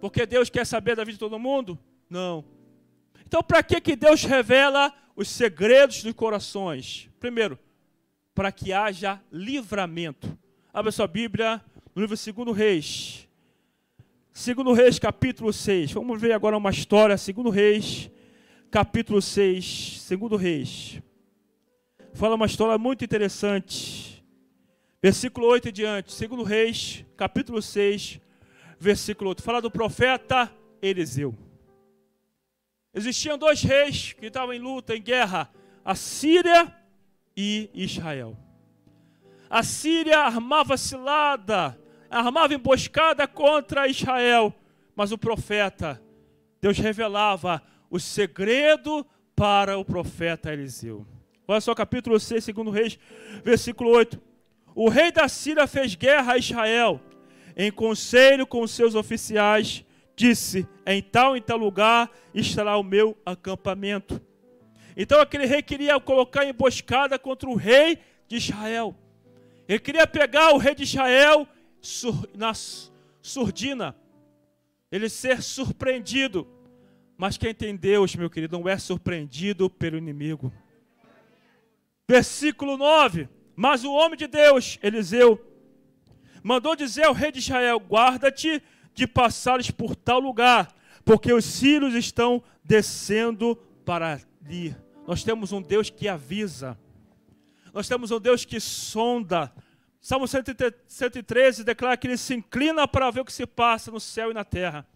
[0.00, 1.78] Porque Deus quer saber da vida de todo mundo?
[2.08, 2.44] Não.
[3.26, 7.10] Então, para que, que Deus revela os segredos dos corações?
[7.18, 7.58] Primeiro,
[8.34, 10.38] para que haja livramento.
[10.72, 11.60] Abra sua Bíblia
[11.94, 13.26] no livro 2 Reis.
[14.32, 15.92] 2 Reis, capítulo 6.
[15.92, 17.16] Vamos ver agora uma história.
[17.16, 18.10] 2 Reis,
[18.70, 20.06] capítulo 6.
[20.08, 21.02] 2 Reis.
[22.12, 24.22] Fala uma história muito interessante.
[25.02, 26.26] Versículo 8 e diante.
[26.28, 28.20] 2 Reis, capítulo 6,
[28.78, 29.42] versículo 8.
[29.42, 31.34] Fala do profeta Eliseu.
[32.96, 35.50] Existiam dois reis que estavam em luta, em guerra:
[35.84, 36.74] a Síria
[37.36, 38.34] e Israel.
[39.50, 41.78] A Síria armava cilada,
[42.10, 44.52] armava emboscada contra Israel,
[44.94, 46.02] mas o profeta,
[46.58, 49.06] Deus revelava o segredo
[49.36, 51.06] para o profeta Eliseu.
[51.46, 52.98] Olha só, capítulo 6, segundo Reis,
[53.44, 54.18] versículo 8.
[54.74, 56.98] O rei da Síria fez guerra a Israel,
[57.54, 59.84] em conselho com seus oficiais
[60.16, 64.20] disse: Em tal e tal lugar estará o meu acampamento.
[64.96, 68.96] Então aquele rei queria colocar emboscada contra o rei de Israel.
[69.68, 71.46] Ele queria pegar o rei de Israel
[72.34, 72.52] na
[73.20, 73.94] surdina,
[74.90, 76.48] ele ser surpreendido.
[77.18, 80.52] Mas quem tem Deus, meu querido, não é surpreendido pelo inimigo.
[82.08, 85.40] Versículo 9: Mas o homem de Deus, Eliseu,
[86.42, 88.62] mandou dizer ao rei de Israel: Guarda-te
[88.96, 93.54] de passares por tal lugar, porque os sírios estão descendo
[93.84, 94.74] para ali.
[95.06, 96.76] Nós temos um Deus que avisa.
[97.72, 99.52] Nós temos um Deus que sonda.
[100.00, 104.30] Salmo 113 declara que ele se inclina para ver o que se passa no céu
[104.30, 104.86] e na terra.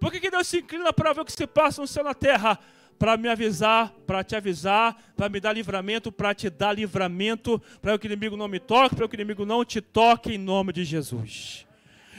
[0.00, 2.06] Por que, que Deus se inclina para ver o que se passa no céu e
[2.06, 2.58] na terra?
[2.98, 7.98] Para me avisar, para te avisar, para me dar livramento, para te dar livramento, para
[7.98, 10.72] que o inimigo não me toque, para que o inimigo não te toque, em nome
[10.72, 11.66] de Jesus.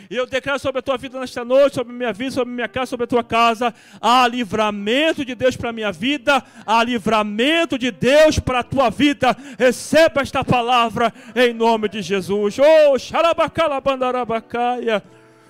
[0.10, 2.56] E eu declaro sobre a tua vida nesta noite, sobre a minha vida, sobre a
[2.56, 6.84] minha casa, sobre a tua casa, há livramento de Deus para a minha vida, há
[6.84, 9.36] livramento de Deus para a tua vida.
[9.58, 12.58] Receba esta palavra em nome de Jesus.
[12.60, 15.04] Oh, xarabacalabandarabacaya.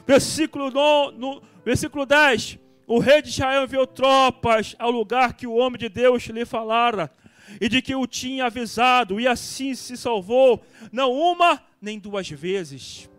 [0.08, 2.60] Versículo, no, no, versículo 10.
[2.88, 7.12] O rei de Israel enviou tropas ao lugar que o homem de Deus lhe falara,
[7.60, 13.10] e de que o tinha avisado, e assim se salvou, não uma nem duas vezes.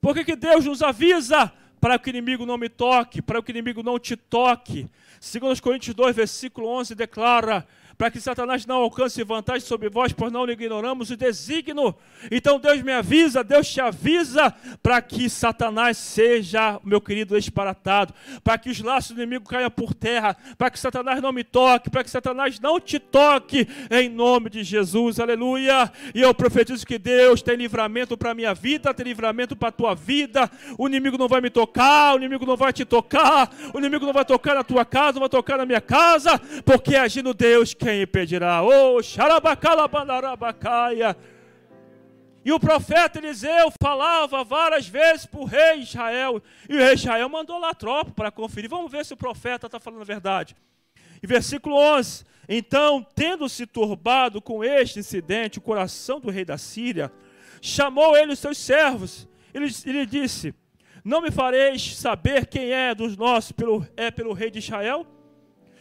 [0.00, 1.52] Por que, que Deus nos avisa?
[1.80, 4.88] Para que o inimigo não me toque, para que o inimigo não te toque.
[5.20, 7.66] Segundo Coríntios 2, versículo 11, declara
[7.98, 11.92] para que Satanás não alcance vantagem sobre vós, por não lhe ignoramos o desígnio.
[12.30, 18.56] Então Deus me avisa, Deus te avisa, para que Satanás seja, meu querido, disparatado, para
[18.56, 22.04] que os laços do inimigo caiam por terra, para que Satanás não me toque, para
[22.04, 25.90] que Satanás não te toque, em nome de Jesus, aleluia.
[26.14, 29.72] E eu profetizo que Deus tem livramento para a minha vida, tem livramento para a
[29.72, 30.48] tua vida.
[30.78, 34.12] O inimigo não vai me tocar, o inimigo não vai te tocar, o inimigo não
[34.12, 37.87] vai tocar na tua casa, não vai tocar na minha casa, porque agindo Deus, que
[37.88, 38.62] quem impedirá?
[38.62, 39.00] Oh.
[42.44, 46.42] E o profeta Eliseu falava várias vezes para o rei Israel.
[46.68, 48.68] E o rei Israel mandou lá tropa para conferir.
[48.68, 50.54] Vamos ver se o profeta está falando a verdade.
[51.22, 57.10] E versículo 11: Então, tendo-se turbado com este incidente o coração do rei da Síria,
[57.62, 59.26] chamou ele os seus servos.
[59.54, 60.54] Ele, ele disse:
[61.02, 65.06] Não me fareis saber quem é dos nossos pelo, é pelo rei de Israel?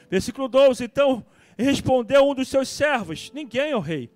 [0.09, 1.25] Versículo 12: Então
[1.63, 4.09] respondeu um dos seus servos: Ninguém, ó rei,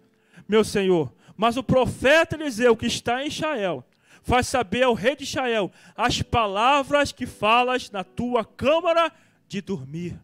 [0.47, 3.83] meu senhor, mas o profeta Eliseu, que está em Israel,
[4.21, 9.11] faz saber ao rei de Israel as palavras que falas na tua câmara
[9.47, 10.19] de dormir.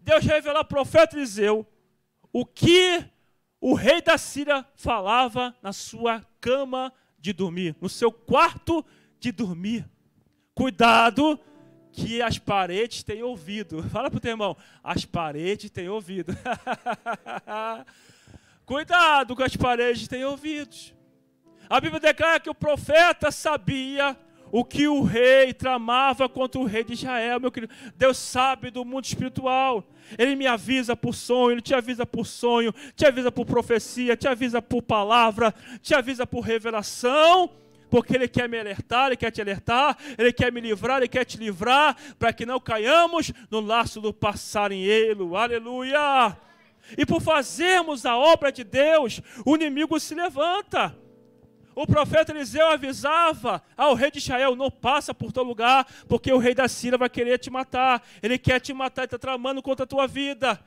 [0.00, 1.66] Deus revela ao profeta Eliseu
[2.32, 3.04] o que
[3.60, 8.84] o rei da Síria falava na sua cama de dormir, no seu quarto
[9.18, 9.84] de dormir.
[10.54, 11.38] Cuidado
[11.96, 13.82] que as paredes têm ouvido.
[13.88, 14.54] Fala para o teu irmão,
[14.84, 16.36] as paredes têm ouvido.
[18.66, 20.94] Cuidado com as paredes têm ouvidos.
[21.70, 24.14] A Bíblia declara que o profeta sabia
[24.52, 27.72] o que o rei tramava contra o rei de Israel, meu querido.
[27.96, 29.82] Deus sabe do mundo espiritual.
[30.18, 34.28] Ele me avisa por sonho, ele te avisa por sonho, te avisa por profecia, te
[34.28, 37.50] avisa por palavra, te avisa por revelação,
[37.90, 41.24] porque ele quer me alertar, ele quer te alertar, ele quer me livrar, ele quer
[41.24, 45.36] te livrar, para que não caiamos no laço do passarinheiro.
[45.36, 46.36] Aleluia!
[46.96, 50.96] E por fazermos a obra de Deus, o inimigo se levanta.
[51.74, 56.38] O profeta Eliseu avisava ao rei de Israel: não passa por teu lugar, porque o
[56.38, 58.02] rei da Síria vai querer te matar.
[58.22, 60.58] Ele quer te matar e está tramando contra a tua vida.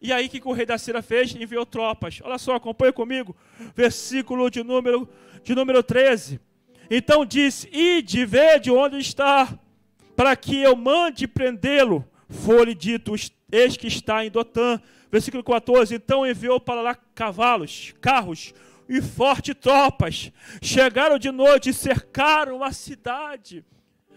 [0.00, 1.34] E aí, o que, que o rei da Síria fez?
[1.34, 2.20] Enviou tropas.
[2.24, 3.36] Olha só, acompanha comigo.
[3.74, 5.06] Versículo de número,
[5.42, 6.40] de número 13.
[6.90, 9.58] Então disse: Ide, vede onde está,
[10.16, 12.04] para que eu mande prendê-lo.
[12.28, 13.14] Foi-lhe dito:
[13.50, 14.80] Eis que está em Dotã.
[15.10, 15.94] Versículo 14.
[15.94, 18.52] Então enviou para lá cavalos, carros,
[18.88, 20.30] e fortes tropas
[20.62, 23.64] chegaram de noite e cercaram a cidade.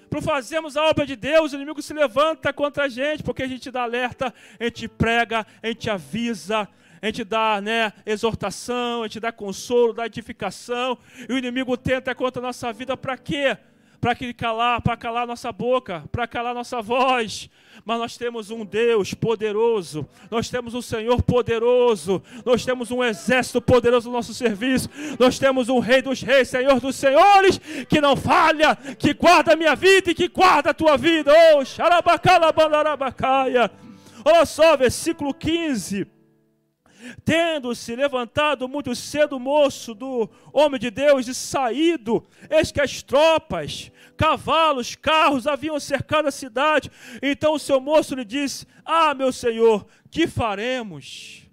[0.10, 3.47] Para fazermos a obra de Deus, o inimigo se levanta contra a gente, porque a
[3.47, 6.67] gente dá alerta, a gente prega, a gente avisa,
[7.01, 12.13] a gente dá né, exortação, a gente dá consolo, dá edificação, e o inimigo tenta
[12.15, 13.57] contra a nossa vida para quê?
[13.99, 17.49] Para calar, para calar nossa boca, para calar nossa voz,
[17.83, 23.60] mas nós temos um Deus poderoso, nós temos um Senhor poderoso, nós temos um exército
[23.60, 24.88] poderoso no nosso serviço,
[25.19, 29.55] nós temos um Rei dos Reis, Senhor dos Senhores, que não falha, que guarda a
[29.55, 31.31] minha vida e que guarda a tua vida.
[31.55, 31.63] Oh.
[34.25, 36.16] Olha só, versículo 15
[37.24, 43.02] tendo-se levantado muito cedo o moço do homem de Deus e saído, eis que as
[43.02, 46.91] tropas, cavalos, carros haviam cercado a cidade.
[47.22, 51.43] Então o seu moço lhe disse: Ah, meu senhor, que faremos?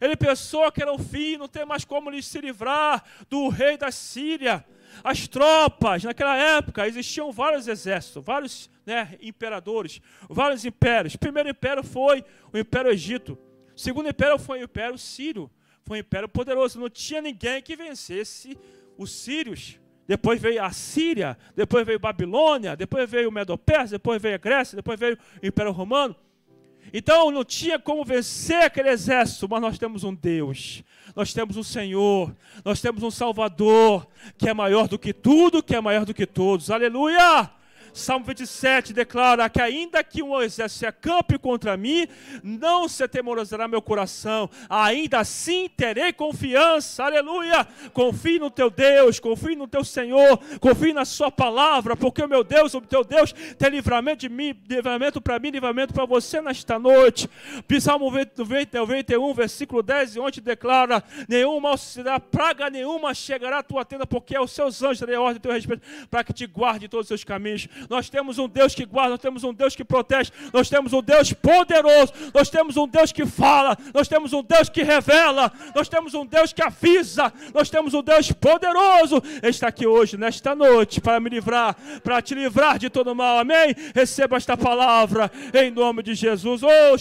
[0.00, 3.76] Ele pensou que era o fim, não tem mais como lhe se livrar do rei
[3.76, 4.64] da Síria.
[5.02, 11.14] As tropas, naquela época, existiam vários exércitos, vários né, imperadores, vários impérios.
[11.14, 13.38] O primeiro império foi o Império Egito.
[13.78, 15.48] O segundo império foi o Império Sírio.
[15.84, 16.80] Foi um império poderoso.
[16.80, 18.58] Não tinha ninguém que vencesse
[18.96, 19.78] os sírios.
[20.04, 24.74] Depois veio a Síria, depois veio Babilônia, depois veio o Medo-Persa, depois veio a Grécia,
[24.74, 26.16] depois veio o Império Romano.
[26.92, 30.82] Então não tinha como vencer aquele exército, mas nós temos um Deus,
[31.14, 35.76] nós temos um Senhor, nós temos um Salvador que é maior do que tudo, que
[35.76, 36.68] é maior do que todos.
[36.68, 37.57] Aleluia!
[37.92, 42.06] Salmo 27 declara que ainda que um exército se acampe contra mim,
[42.42, 49.56] não se atemorizará meu coração, ainda assim terei confiança, aleluia, confie no teu Deus, confie
[49.56, 53.70] no teu Senhor, confie na sua palavra, porque o meu Deus, o teu Deus, tem
[53.70, 57.28] livramento de mim, livramento para mim, livramento para você nesta noite.
[57.80, 63.62] Salmo 91, versículo 10 e 11 declara, nenhum mal se dará, praga nenhuma chegará à
[63.62, 66.46] tua tenda, porque é os seus anjos darei ordem a teu respeito, para que te
[66.46, 67.68] guarde todos os seus caminhos.
[67.88, 71.02] Nós temos um Deus que guarda, nós temos um Deus que protege, nós temos um
[71.02, 75.88] Deus poderoso, nós temos um Deus que fala, nós temos um Deus que revela, nós
[75.88, 79.22] temos um Deus que avisa, nós temos um Deus poderoso.
[79.42, 83.38] Ele está aqui hoje, nesta noite, para me livrar, para te livrar de todo mal.
[83.38, 83.74] Amém?
[83.94, 86.62] Receba esta palavra em nome de Jesus.
[86.62, 86.96] Oh.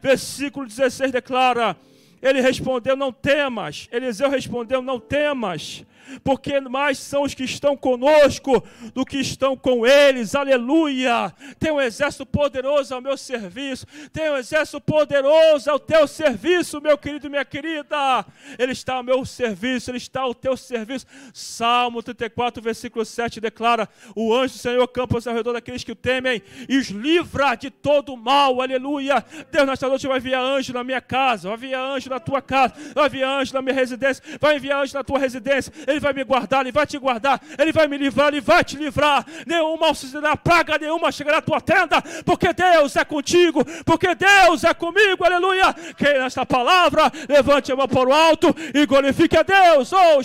[0.00, 1.76] Versículo 16 declara.
[2.20, 3.88] Ele respondeu: Não temas.
[3.92, 5.84] Eliseu respondeu: Não temas
[6.22, 8.62] porque mais são os que estão conosco
[8.94, 10.34] do que estão com eles.
[10.34, 11.32] Aleluia!
[11.58, 16.96] Tem um exército poderoso ao meu serviço, tem um exército poderoso ao teu serviço, meu
[16.96, 18.24] querido e minha querida.
[18.58, 21.06] Ele está ao meu serviço, ele está ao teu serviço.
[21.32, 25.96] Salmo 34, versículo 7 declara: O anjo do Senhor campa ao redor daqueles que o
[25.96, 28.60] temem e os livra de todo mal.
[28.60, 29.24] Aleluia!
[29.50, 32.74] Deus, nesta noite vai enviar anjo na minha casa, vai enviar anjo na tua casa,
[32.94, 35.72] vai enviar anjo na minha residência, vai enviar anjo na tua residência.
[35.86, 38.64] Ele Ele vai me guardar, Ele vai te guardar, Ele vai me livrar, Ele vai
[38.64, 39.26] te livrar.
[39.44, 44.62] Nenhum mal sucederá, praga nenhuma chegará à tua tenda, porque Deus é contigo, porque Deus
[44.62, 45.74] é comigo, aleluia.
[45.96, 49.92] Quem nesta palavra, levante a mão para o alto e glorifique a Deus.
[49.92, 50.18] Oh.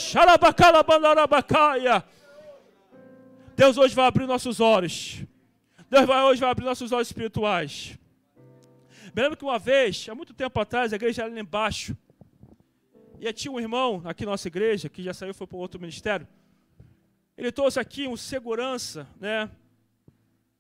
[3.56, 5.24] Deus hoje vai abrir nossos olhos.
[5.90, 7.98] Deus vai, hoje vai abrir nossos olhos espirituais.
[9.16, 11.98] Me lembro que uma vez, há muito tempo atrás, a igreja era lá embaixo.
[13.26, 15.80] E tinha um irmão aqui na nossa igreja, que já saiu e foi para outro
[15.80, 16.28] ministério.
[17.38, 19.50] Ele trouxe aqui um segurança, né?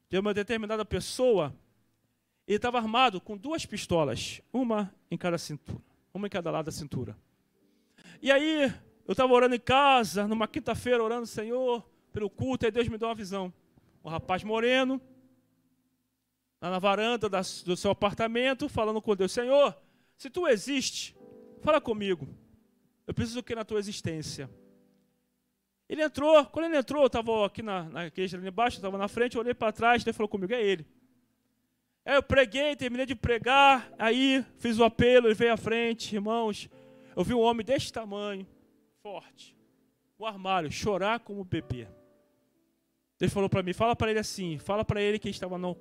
[0.09, 1.53] De uma determinada pessoa.
[2.47, 5.77] Ele estava armado com duas pistolas, uma em cada cintura,
[6.13, 7.17] uma em cada lado da cintura.
[8.21, 8.73] E aí,
[9.05, 13.09] eu estava orando em casa, numa quinta-feira, orando, Senhor, pelo culto, aí Deus me deu
[13.09, 13.53] uma visão.
[14.01, 15.01] Um rapaz moreno,
[16.61, 17.27] na varanda
[17.65, 19.77] do seu apartamento, falando com Deus: Senhor,
[20.15, 21.13] se tu existe,
[21.61, 22.25] fala comigo.
[23.05, 24.49] Eu preciso que na tua existência.
[25.87, 29.07] Ele entrou, quando ele entrou, eu estava aqui na, na igreja ali embaixo, estava na
[29.07, 30.85] frente, eu olhei para trás, ele falou comigo: é ele.
[32.05, 36.69] Aí eu preguei, terminei de pregar, aí fiz o apelo, ele veio à frente, irmãos.
[37.15, 38.47] Eu vi um homem deste tamanho,
[39.01, 39.55] forte,
[40.17, 41.87] o armário, chorar como bebê.
[43.19, 45.77] Ele falou para mim: fala para ele assim, fala para ele que estava no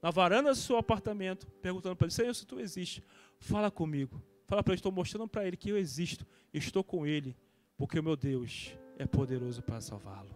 [0.00, 3.02] na varanda do seu apartamento, perguntando para ele: Senhor, se tu existe,
[3.38, 4.22] fala comigo.
[4.48, 7.36] Fala para ele: estou mostrando para ele que eu existo, estou com ele,
[7.76, 10.34] porque o meu Deus é poderoso para salvá-lo.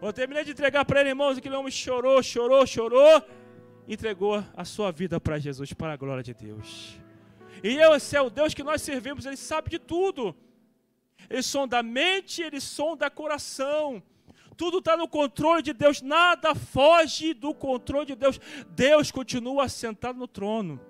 [0.00, 3.22] Eu terminei de entregar para ele, irmãos, aquele homem chorou, chorou, chorou,
[3.86, 6.98] entregou a sua vida para Jesus, para a glória de Deus.
[7.62, 10.34] E esse é o Deus que nós servimos, ele sabe de tudo.
[11.30, 14.02] Ele sonda a mente, ele sonda o coração.
[14.56, 18.38] Tudo está no controle de Deus, nada foge do controle de Deus.
[18.70, 20.80] Deus continua sentado no trono.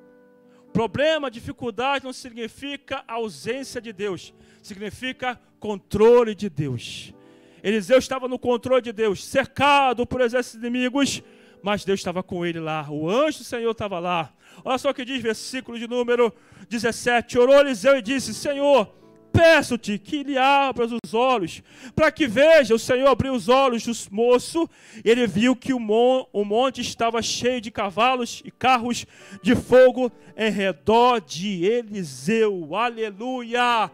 [0.74, 7.14] Problema, dificuldade não significa ausência de Deus, significa controle de Deus.
[7.62, 11.22] Eliseu estava no controle de Deus, cercado por exércitos inimigos,
[11.62, 12.90] mas Deus estava com ele lá.
[12.90, 14.34] O anjo do Senhor estava lá.
[14.64, 16.34] Olha só o que diz, versículo de número
[16.68, 17.38] 17.
[17.38, 18.92] Orou Eliseu e disse: Senhor,
[19.34, 21.60] peço-te que lhe abras os olhos,
[21.94, 22.74] para que veja.
[22.74, 24.70] O Senhor abriu os olhos do moço,
[25.04, 29.04] e ele viu que o, mon o monte estava cheio de cavalos e carros
[29.42, 32.74] de fogo em redor de Eliseu.
[32.76, 33.90] Aleluia!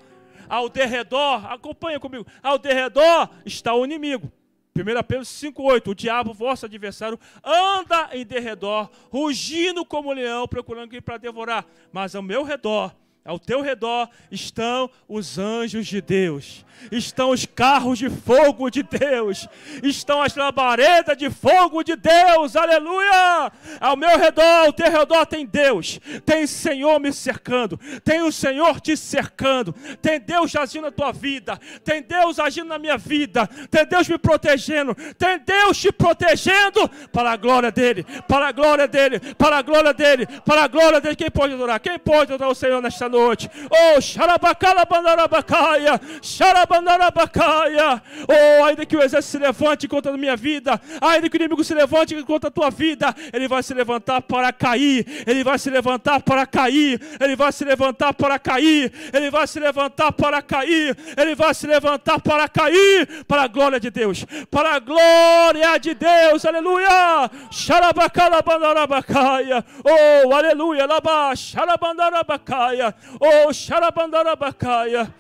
[0.48, 4.30] Ao derredor, acompanha comigo, ao derredor está o inimigo.
[4.76, 11.00] 1 Pedro 5,8: O diabo, vosso adversário, anda em derredor, rugindo como leão, procurando alguém
[11.00, 11.64] para devorar.
[11.92, 17.98] Mas ao meu redor ao teu redor estão os anjos de Deus, estão os carros
[17.98, 19.46] de fogo de Deus,
[19.82, 23.52] estão as labaredas de fogo de Deus, aleluia!
[23.78, 28.80] Ao meu redor, ao teu redor tem Deus, tem Senhor me cercando, tem o Senhor
[28.80, 33.84] te cercando, tem Deus agindo na tua vida, tem Deus agindo na minha vida, tem
[33.84, 39.20] Deus me protegendo, tem Deus te protegendo para a glória dEle, para a glória dEle,
[39.34, 41.16] para a glória dEle, para a glória dEle.
[41.16, 41.78] Quem pode adorar?
[41.80, 43.50] Quem pode adorar o Senhor nesta noite.
[43.70, 48.02] Oh, xarabacala bandarabacaia, xarabandarabacaia.
[48.26, 51.62] Oh, ainda que o exército se levante contra a minha vida, ainda que o inimigo
[51.62, 55.68] se levante contra a tua vida, ele vai se levantar para cair, ele vai se
[55.70, 60.96] levantar para cair, ele vai se levantar para cair, ele vai se levantar para cair,
[61.16, 65.94] ele vai se levantar para cair, para a glória de Deus, para a glória de
[65.94, 67.30] Deus, aleluia.
[67.50, 69.64] Xarabacala bandarabacaia.
[69.84, 72.94] Oh, aleluia, labá, xarabandarabacaia.
[73.20, 75.14] Oh, xarabandarabacaia.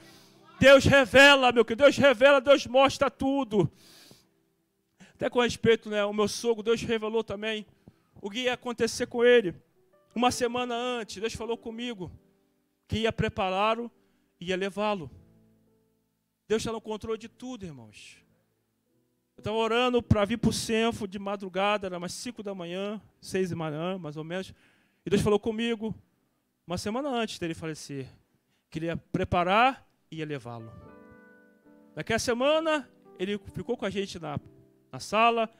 [0.58, 1.84] Deus revela, meu querido.
[1.84, 3.70] Deus revela, Deus mostra tudo.
[5.14, 6.04] Até com respeito, né?
[6.04, 7.66] O meu sogro, Deus revelou também
[8.20, 9.54] o que ia acontecer com ele.
[10.14, 12.10] Uma semana antes, Deus falou comigo
[12.88, 13.90] que ia prepará-lo
[14.40, 15.10] e ia levá-lo.
[16.48, 18.16] Deus está no controle de tudo, irmãos.
[19.36, 23.00] Eu estava orando para vir para o Senfo de madrugada, era mais 5 da manhã,
[23.20, 24.52] 6 da manhã, mais ou menos.
[25.06, 25.94] E Deus falou comigo
[26.70, 28.06] uma semana antes dele falecer,
[28.70, 30.72] queria preparar e ia levá-lo.
[31.96, 34.38] Naquela semana, ele ficou com a gente na,
[34.92, 35.50] na sala,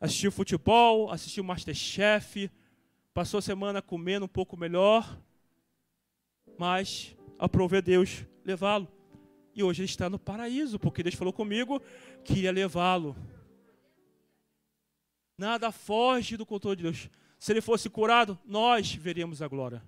[0.00, 2.48] assistiu futebol, assistiu Masterchef,
[3.12, 5.20] passou a semana comendo um pouco melhor,
[6.56, 8.86] mas aprovei Deus levá-lo.
[9.56, 11.82] E hoje ele está no paraíso, porque Deus falou comigo
[12.22, 13.16] que ia levá-lo.
[15.36, 17.10] Nada foge do controle de Deus.
[17.40, 19.82] Se ele fosse curado, nós veríamos a glória.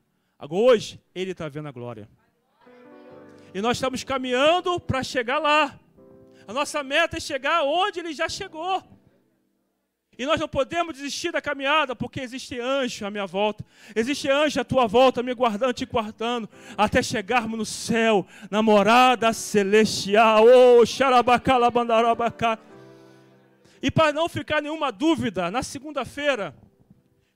[0.49, 2.09] Hoje, ele está vendo a glória.
[3.53, 5.79] E nós estamos caminhando para chegar lá.
[6.47, 8.83] A nossa meta é chegar onde ele já chegou.
[10.19, 13.65] E nós não podemos desistir da caminhada, porque existe anjo à minha volta.
[13.95, 19.33] Existe anjo à tua volta, me guardando, te guardando, até chegarmos no céu, na morada
[19.33, 20.45] celestial.
[20.45, 22.59] Oh, xarabacalabandarabacá.
[23.83, 26.55] E para não ficar nenhuma dúvida, na segunda-feira,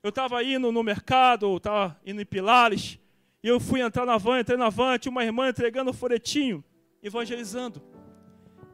[0.05, 2.99] eu estava indo no mercado, estava indo em Pilares,
[3.41, 6.63] e eu fui entrar na van, entrei na van, tinha uma irmã entregando o folhetinho,
[7.01, 7.81] evangelizando.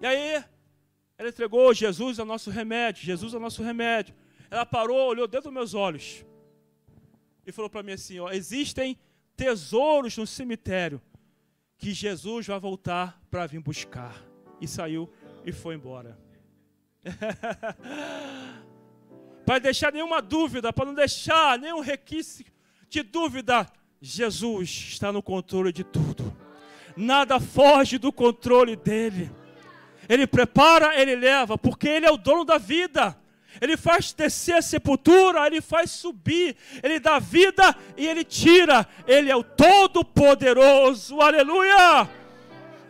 [0.02, 0.44] E aí,
[1.18, 4.14] ela entregou Jesus o nosso remédio, Jesus o nosso remédio.
[4.50, 6.26] Ela parou, olhou dentro dos meus olhos
[7.48, 9.00] e falou para mim assim: ó, existem
[9.38, 11.02] tesouros no cemitério
[11.78, 14.22] que Jesus vai voltar para vir buscar.
[14.60, 15.10] E saiu
[15.46, 16.20] e foi embora.
[19.52, 22.50] para deixar nenhuma dúvida, para não deixar nenhum requisito
[22.88, 23.68] de dúvida,
[24.02, 26.34] Jesus está no controle de tudo.
[26.96, 29.30] Nada foge do controle dele.
[30.08, 33.14] Ele prepara, ele leva, porque ele é o dono da vida.
[33.60, 38.88] Ele faz descer a sepultura, ele faz subir, ele dá vida e ele tira.
[39.06, 41.20] Ele é o todo-poderoso.
[41.20, 42.10] Aleluia!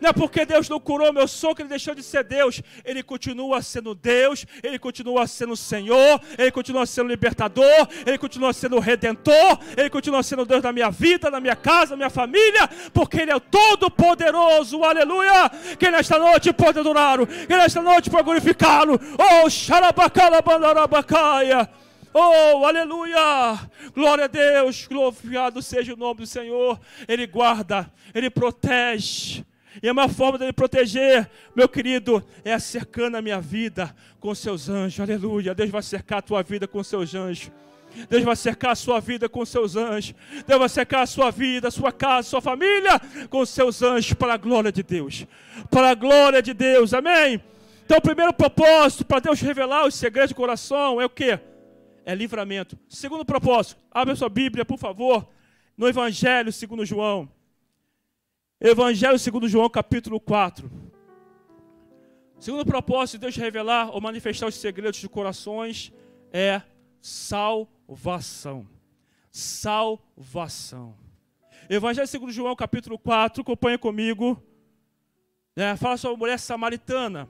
[0.02, 2.60] Não é porque Deus não curou meu soco, ele deixou de ser Deus.
[2.84, 8.80] Ele continua sendo Deus, ele continua sendo Senhor, ele continua sendo libertador, ele continua sendo
[8.80, 13.20] redentor, ele continua sendo Deus da minha vida, da minha casa, da minha família, porque
[13.20, 14.82] ele é todo-poderoso.
[14.82, 15.48] Aleluia!
[15.78, 18.98] Que nesta noite pode adorá-lo, que nesta noite pode glorificá-lo.
[19.16, 21.70] Oh, xarabacalabanarabacaia.
[22.12, 23.70] Oh, aleluia!
[23.94, 26.80] Glória a Deus, glorificado seja o nome do Senhor.
[27.06, 29.44] Ele guarda, ele protege.
[29.82, 35.00] E uma forma dele proteger, meu querido, é cercando a minha vida com seus anjos.
[35.00, 35.54] Aleluia.
[35.54, 37.50] Deus vai cercar a tua vida com seus anjos.
[38.08, 40.14] Deus vai cercar a sua vida com seus anjos.
[40.46, 44.12] Deus vai cercar a sua vida, a sua casa, a sua família com seus anjos
[44.14, 45.26] para a glória de Deus.
[45.68, 46.94] Para a glória de Deus.
[46.94, 47.42] Amém?
[47.84, 51.38] Então, o primeiro propósito para Deus revelar os segredos do coração é o que?
[52.04, 52.78] É livramento.
[52.88, 55.28] Segundo propósito, abre a sua Bíblia, por favor,
[55.76, 57.28] no Evangelho segundo João.
[58.64, 60.70] Evangelho segundo João, capítulo 4.
[62.38, 65.92] Segundo propósito de Deus revelar ou manifestar os segredos de corações
[66.32, 66.62] é
[67.00, 68.64] salvação.
[69.32, 70.96] Salvação.
[71.68, 74.40] Evangelho segundo João, capítulo 4, acompanha comigo.
[75.56, 77.28] É, fala sobre a mulher samaritana.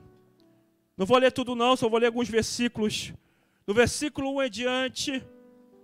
[0.98, 3.14] Não vou ler tudo não, só vou ler alguns versículos.
[3.66, 5.24] No versículo 1 em diante,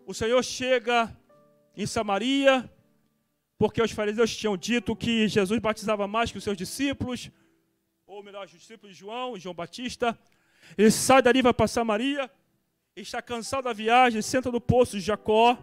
[0.04, 1.10] o Senhor chega
[1.74, 2.70] em Samaria,
[3.58, 7.30] porque os fariseus tinham dito que Jesus batizava mais que os seus discípulos,
[8.06, 10.16] ou melhor, os discípulos de João e João Batista.
[10.76, 12.30] Ele sai dali, vai para Samaria,
[12.94, 15.58] está cansado da viagem, senta no poço de Jacó,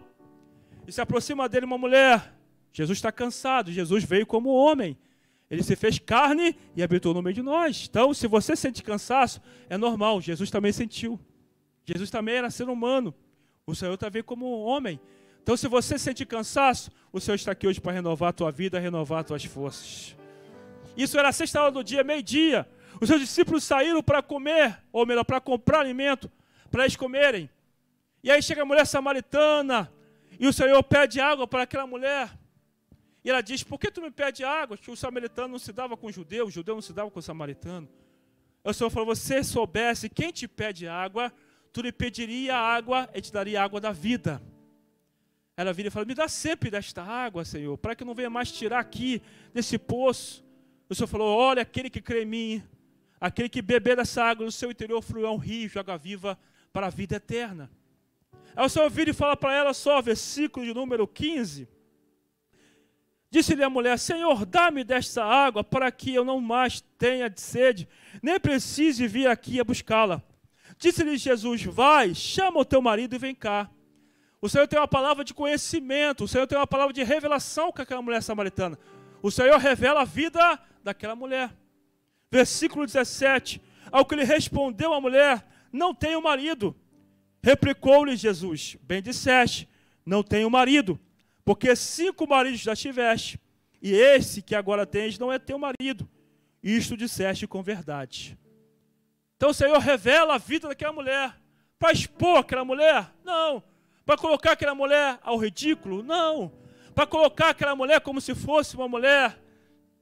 [0.86, 2.34] e se aproxima dele uma mulher.
[2.72, 4.96] Jesus está cansado, Jesus veio como homem.
[5.50, 7.86] Ele se fez carne e habitou no meio de nós.
[7.88, 9.40] Então, se você sente cansaço,
[9.70, 11.18] é normal, Jesus também sentiu.
[11.84, 13.14] Jesus também era ser humano.
[13.66, 15.00] O Senhor também como homem.
[15.46, 18.80] Então, se você sente cansaço, o Senhor está aqui hoje para renovar a tua vida,
[18.80, 20.16] renovar as tuas forças.
[20.96, 22.68] Isso era sexta hora do dia, meio-dia.
[23.00, 26.28] Os seus discípulos saíram para comer, ou melhor, para comprar alimento,
[26.68, 27.48] para eles comerem.
[28.24, 29.88] E aí chega a mulher samaritana,
[30.36, 32.36] e o Senhor pede água para aquela mulher.
[33.24, 34.76] E ela diz: Por que tu me pede água?
[34.76, 37.20] Que o samaritano não se dava com o judeu, o judeu não se dava com
[37.20, 37.88] o samaritano.
[38.64, 41.32] O Senhor falou: Você soubesse quem te pede água,
[41.72, 44.42] tu lhe pediria água e te daria água da vida.
[45.56, 48.28] Ela vira e fala: Me dá sempre desta água, Senhor, para que eu não venha
[48.28, 49.22] mais tirar aqui
[49.54, 50.44] desse poço.
[50.88, 52.62] O Senhor falou: Olha, aquele que crê em mim,
[53.18, 56.38] aquele que beber dessa água no seu interior fluirá um rio água viva
[56.72, 57.70] para a vida eterna.
[58.54, 61.66] Aí o Senhor vira e fala para ela só, versículo de número 15.
[63.30, 67.88] Disse-lhe a mulher: Senhor, dá-me desta água para que eu não mais tenha de sede,
[68.22, 70.22] nem precise vir aqui a buscá-la.
[70.76, 73.70] Disse-lhe Jesus: Vai, chama o teu marido e vem cá.
[74.46, 77.82] O Senhor tem uma palavra de conhecimento, o Senhor tem uma palavra de revelação com
[77.82, 78.78] aquela mulher samaritana.
[79.20, 81.52] O Senhor revela a vida daquela mulher.
[82.30, 86.76] Versículo 17: Ao que lhe respondeu a mulher: Não tenho marido.
[87.42, 89.68] Replicou-lhe Jesus: Bem disseste,
[90.04, 90.96] não tenho marido,
[91.44, 93.40] porque cinco maridos já tiveste,
[93.82, 96.08] e esse que agora tens não é teu marido.
[96.62, 98.38] Isto disseste com verdade.
[99.36, 101.34] Então o Senhor revela a vida daquela mulher.
[101.80, 103.12] Para expor aquela mulher?
[103.24, 103.60] Não
[104.06, 106.02] para colocar aquela mulher ao ridículo?
[106.02, 106.52] Não.
[106.94, 109.38] Para colocar aquela mulher como se fosse uma mulher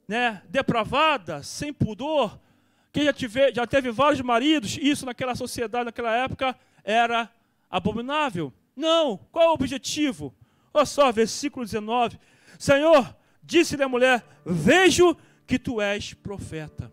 [0.07, 2.39] né, depravada, sem pudor,
[2.93, 7.29] que já, tive, já teve vários maridos, isso naquela sociedade, naquela época, era
[7.69, 8.53] abominável.
[8.77, 9.19] Não.
[9.33, 10.33] Qual é o objetivo?
[10.73, 12.21] Olha só, versículo 19.
[12.59, 16.93] Senhor, disse-lhe a mulher: Vejo que tu és profeta.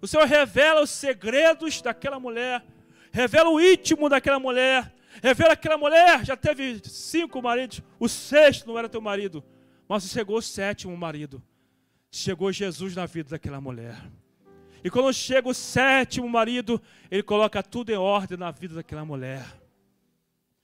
[0.00, 2.64] O Senhor revela os segredos daquela mulher
[3.12, 4.92] revela o íntimo daquela mulher,
[5.22, 9.44] revela que aquela mulher já teve cinco maridos, o sexto não era teu marido,
[9.88, 11.42] mas chegou o sétimo marido.
[12.10, 13.96] Chegou Jesus na vida daquela mulher.
[14.82, 19.44] E quando chega o sétimo marido, ele coloca tudo em ordem na vida daquela mulher.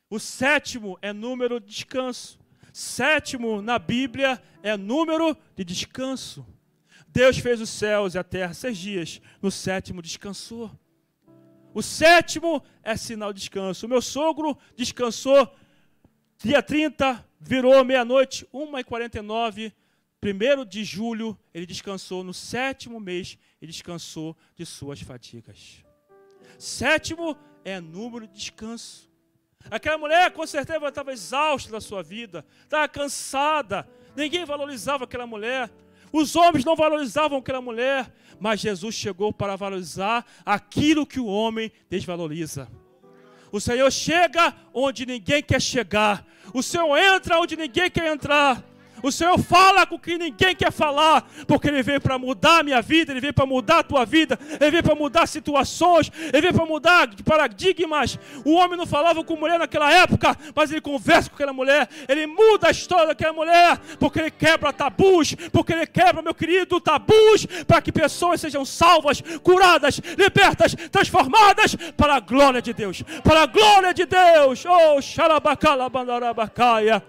[0.09, 2.39] O sétimo é número de descanso.
[2.73, 6.47] Sétimo na Bíblia é número de descanso.
[7.09, 10.71] Deus fez os céus e a terra seis dias, no sétimo descansou.
[11.75, 13.85] O sétimo é sinal de descanso.
[13.85, 15.53] O meu sogro descansou
[16.39, 19.73] dia 30, virou meia-noite, 1h49,
[20.23, 22.23] 1 de julho, ele descansou.
[22.23, 25.85] No sétimo mês, ele descansou de suas fadigas.
[26.59, 29.11] Sétimo é número de descanso.
[29.71, 33.89] Aquela mulher, com certeza, estava exausta da sua vida, estava cansada.
[34.15, 35.71] Ninguém valorizava aquela mulher.
[36.15, 38.09] Os homens não valorizavam aquela mulher,
[38.39, 42.69] mas Jesus chegou para valorizar aquilo que o homem desvaloriza.
[43.51, 46.25] O Senhor chega onde ninguém quer chegar.
[46.53, 48.63] O Senhor entra onde ninguém quer entrar.
[49.05, 52.81] O Senhor fala com quem ninguém quer falar, porque Ele veio para mudar a minha
[52.81, 56.55] vida, Ele veio para mudar a tua vida, Ele veio para mudar situações, Ele veio
[56.55, 58.19] para mudar paradigmas.
[58.47, 62.27] O homem não falava com mulher naquela época, mas ele conversa com aquela mulher, ele
[62.27, 67.45] muda a história daquela mulher, porque Ele quebra tabus, porque Ele quebra, meu querido, tabus,
[67.67, 73.47] para que pessoas sejam salvas, curadas, libertas, transformadas para a glória de Deus, para a
[73.47, 74.65] glória de Deus.
[74.65, 77.03] Oh, xalabacalabandarabacaya.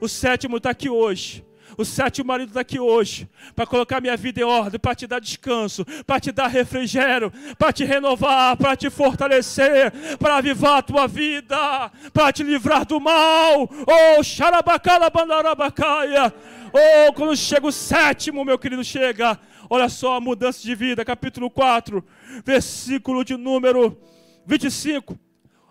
[0.00, 1.44] O sétimo está aqui hoje.
[1.76, 5.20] O sétimo marido está aqui hoje para colocar minha vida em ordem, para te dar
[5.20, 11.06] descanso, para te dar refrigério, para te renovar, para te fortalecer, para avivar a tua
[11.06, 13.68] vida, para te livrar do mal.
[13.86, 16.32] Oh, xarabacala bandarabacaia.
[16.72, 19.38] Oh, quando chega o sétimo, meu querido, chega.
[19.68, 22.02] Olha só a mudança de vida, capítulo 4,
[22.44, 23.98] versículo de número
[24.46, 25.25] 25.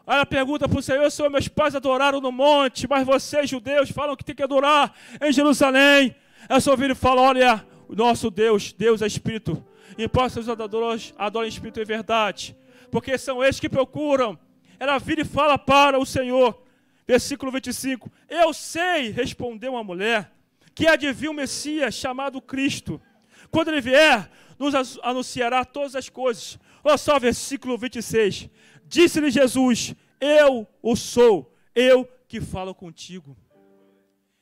[0.08, 3.90] Aí ela pergunta para o Senhor, Senhor, meus pais adoraram no monte, mas vocês, judeus,
[3.90, 6.16] falam que tem que adorar em Jerusalém.
[6.48, 9.66] Aí ouvir e fala, olha, o nosso Deus, Deus é Espírito.
[9.98, 10.08] E
[10.40, 12.56] os adoradores adorem Espírito e verdade.
[12.92, 14.38] Porque são eles que procuram.
[14.80, 16.62] Ela vira e fala para o Senhor.
[17.08, 18.12] Versículo 25.
[18.30, 20.32] Eu sei, respondeu uma mulher,
[20.74, 23.02] que vir um Messias chamado Cristo.
[23.50, 24.30] Quando ele vier,
[24.60, 26.60] nos anunciará todas as coisas.
[26.84, 28.50] Olha só, versículo 26.
[28.86, 33.36] Disse-lhe Jesus: Eu o sou, eu que falo contigo.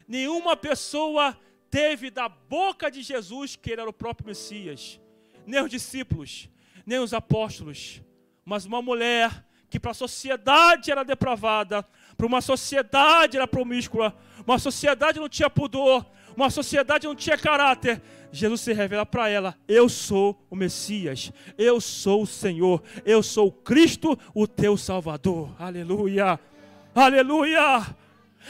[0.07, 1.37] Nenhuma pessoa
[1.69, 4.99] teve da boca de Jesus que ele era o próprio Messias,
[5.45, 6.49] nem os discípulos,
[6.85, 8.01] nem os apóstolos,
[8.45, 11.83] mas uma mulher que para a sociedade era depravada,
[12.15, 14.15] para uma sociedade era promíscua,
[14.45, 17.99] uma sociedade não tinha pudor, uma sociedade não tinha caráter,
[18.33, 23.51] Jesus se revela para ela: Eu sou o Messias, eu sou o Senhor, eu sou
[23.51, 25.55] Cristo, o teu Salvador.
[25.59, 26.39] Aleluia,
[26.95, 27.95] aleluia.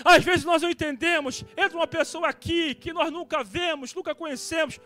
[0.05, 1.43] Às vezes nós não entendemos.
[1.57, 4.79] Entra uma pessoa aqui que nós nunca vemos, nunca conhecemos,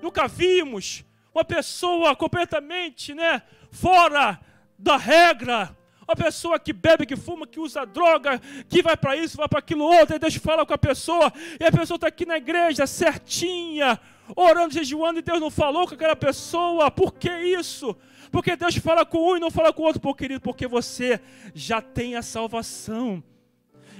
[0.00, 1.04] nunca vimos.
[1.34, 4.40] Uma pessoa completamente né, fora
[4.78, 5.76] da regra,
[6.08, 9.58] uma pessoa que bebe, que fuma, que usa droga, que vai para isso, vai para
[9.58, 11.30] aquilo outro, e Deus fala com a pessoa,
[11.60, 14.00] e a pessoa está aqui na igreja certinha,
[14.36, 16.90] orando, jejuando, e Deus não falou com aquela pessoa.
[16.90, 17.96] Por que isso?
[18.30, 21.20] Porque Deus fala com um e não fala com o outro, porque, querido, porque você
[21.54, 23.22] já tem a salvação.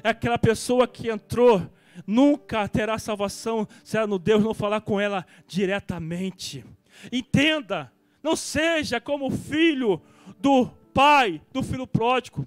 [0.03, 1.69] É aquela pessoa que entrou,
[2.07, 6.65] nunca terá salvação se ela no Deus não falar com ela diretamente.
[7.11, 10.01] Entenda, não seja como o filho
[10.39, 12.47] do pai do filho pródigo.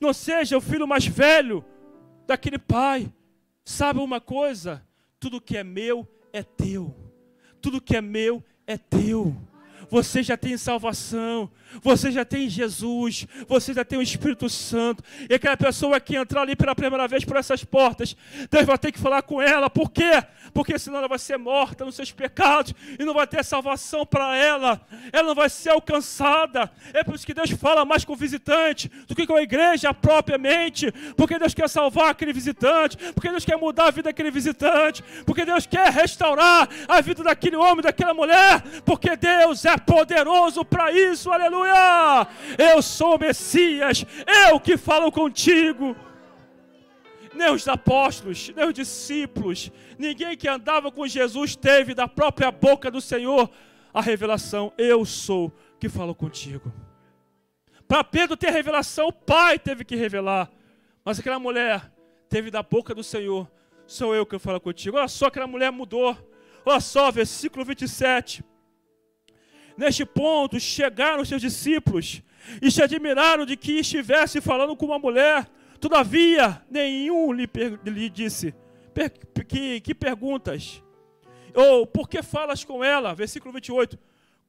[0.00, 1.64] Não seja o filho mais velho
[2.26, 3.12] daquele pai.
[3.64, 4.86] Sabe uma coisa?
[5.18, 7.05] Tudo que é meu é teu.
[7.66, 9.34] Tudo que é meu é teu.
[9.90, 11.50] Você já tem salvação
[11.82, 15.02] você já tem Jesus, você já tem o Espírito Santo.
[15.28, 18.16] E aquela pessoa que entrar ali pela primeira vez por essas portas,
[18.50, 19.68] Deus vai ter que falar com ela.
[19.68, 20.22] Por quê?
[20.52, 24.36] Porque senão ela vai ser morta nos seus pecados e não vai ter salvação para
[24.36, 24.80] ela.
[25.12, 26.70] Ela não vai ser alcançada.
[26.92, 29.92] É por isso que Deus fala mais com o visitante do que com a igreja
[29.92, 30.92] propriamente.
[31.16, 35.44] Porque Deus quer salvar aquele visitante, porque Deus quer mudar a vida daquele visitante, porque
[35.44, 41.30] Deus quer restaurar a vida daquele homem, daquela mulher, porque Deus é poderoso para isso.
[41.30, 42.28] Aleluia aleluia!
[42.58, 44.04] Eu sou o Messias,
[44.48, 45.96] eu que falo contigo.
[47.34, 52.90] Nem os apóstolos, nem os discípulos, ninguém que andava com Jesus teve da própria boca
[52.90, 53.50] do Senhor
[53.92, 56.72] a revelação: Eu sou que falo contigo.
[57.86, 60.50] Para Pedro ter revelação, o Pai teve que revelar.
[61.04, 61.92] Mas aquela mulher
[62.28, 63.50] teve da boca do Senhor:
[63.86, 64.96] Sou eu que falo contigo.
[64.96, 66.16] Olha só, aquela mulher mudou.
[66.64, 68.42] Olha só, versículo 27.
[69.76, 72.22] Neste ponto chegaram os seus discípulos
[72.62, 75.46] e se admiraram de que estivesse falando com uma mulher.
[75.80, 77.48] Todavia, nenhum lhe,
[77.84, 78.54] lhe disse:
[79.46, 80.82] que, que perguntas?
[81.54, 83.14] Ou por que falas com ela?
[83.14, 83.98] Versículo 28.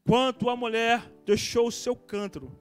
[0.05, 2.57] Quanto a mulher deixou o seu cântaro,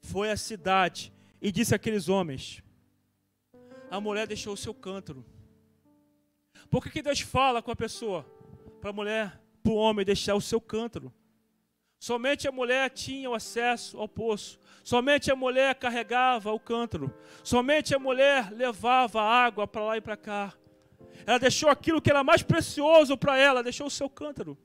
[0.00, 2.62] foi à cidade e disse àqueles homens:
[3.90, 5.24] A mulher deixou o seu cântaro.
[6.70, 8.24] Por que, que Deus fala com a pessoa?
[8.80, 11.12] Para a mulher, para o homem deixar o seu cântaro.
[11.98, 14.58] Somente a mulher tinha o acesso ao poço.
[14.84, 17.12] Somente a mulher carregava o cântaro.
[17.42, 20.52] Somente a mulher levava água para lá e para cá.
[21.26, 24.56] Ela deixou aquilo que era mais precioso para ela, deixou o seu cântaro.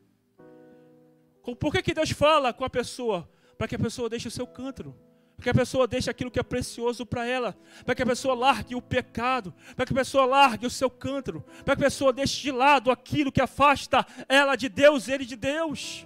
[1.60, 3.28] Por que, que Deus fala com a pessoa?
[3.58, 4.96] Para que a pessoa deixe o seu cântaro.
[5.36, 7.58] Para que a pessoa deixe aquilo que é precioso para ela.
[7.84, 9.54] Para que a pessoa largue o pecado.
[9.76, 11.44] Para que a pessoa largue o seu cântaro.
[11.66, 15.36] Para que a pessoa deixe de lado aquilo que afasta ela de Deus, ele de
[15.36, 16.06] Deus.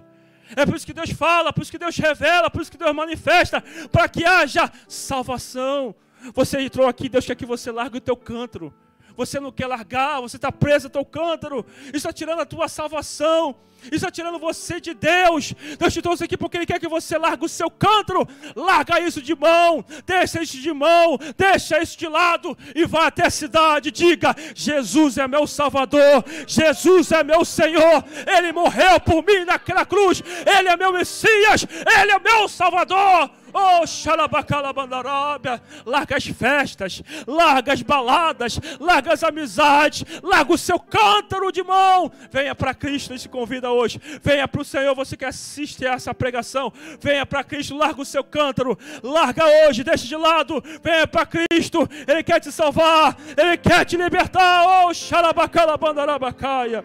[0.54, 2.94] É por isso que Deus fala, por isso que Deus revela, por isso que Deus
[2.94, 5.94] manifesta, para que haja salvação.
[6.34, 8.72] Você entrou aqui, Deus quer que você largue o teu cântaro
[9.16, 13.56] você não quer largar, você está preso ao cântaro, isso está tirando a tua salvação,
[13.84, 15.54] isso está tirando você de Deus.
[15.78, 19.22] Deus te trouxe aqui porque Ele quer que você largue o seu cântaro, larga isso
[19.22, 23.90] de mão, deixa isso de mão, deixa isso de lado e vá até a cidade.
[23.90, 30.22] Diga: Jesus é meu Salvador, Jesus é meu Senhor, Ele morreu por mim naquela cruz,
[30.44, 31.66] Ele é meu Messias,
[32.00, 33.30] Ele é meu Salvador.
[33.58, 35.62] Oh, xalabacalabandarábia.
[35.86, 42.12] Larga as festas, larga as baladas, larga as amizades, larga o seu cântaro de mão.
[42.30, 43.98] Venha para Cristo, ele te convida hoje.
[44.22, 46.70] Venha para o Senhor, você que assiste a essa pregação.
[47.00, 50.62] Venha para Cristo, larga o seu cântaro, larga hoje, deixe de lado.
[50.82, 54.84] Venha para Cristo, Ele quer te salvar, Ele quer te libertar.
[54.84, 56.84] Oh, xalabacalabandarabacaya.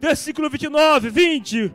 [0.00, 1.74] Versículo 29, 20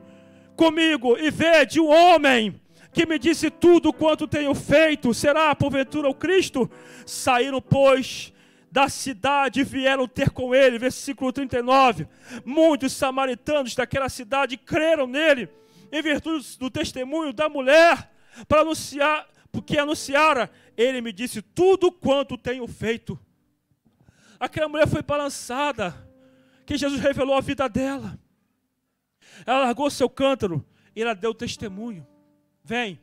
[0.55, 2.59] comigo e vede um homem
[2.98, 6.68] que me disse tudo quanto tenho feito, será porventura o Cristo?
[7.06, 8.34] Saíram, pois,
[8.72, 12.08] da cidade e vieram ter com ele, versículo 39.
[12.43, 15.48] Muitos samaritanos daquela cidade creram nele,
[15.91, 18.12] em virtude do testemunho da mulher,
[18.48, 23.20] para anunciar, porque anunciara, ele me disse tudo quanto tenho feito.
[24.39, 25.93] Aquela mulher foi balançada,
[26.66, 28.20] que Jesus revelou a vida dela.
[29.45, 32.16] Ela largou seu cântaro e ela deu testemunho.
[32.68, 32.99] Vem.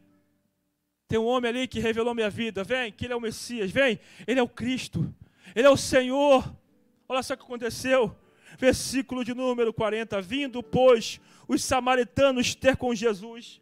[1.09, 2.63] Tem um homem ali que revelou minha vida.
[2.63, 3.71] Vem, que ele é o Messias.
[3.71, 5.13] Vem, ele é o Cristo.
[5.57, 6.55] Ele é o Senhor.
[7.09, 8.15] Olha só o que aconteceu.
[8.59, 10.21] Versículo de número 40.
[10.21, 13.59] Vindo, pois, os samaritanos ter com Jesus,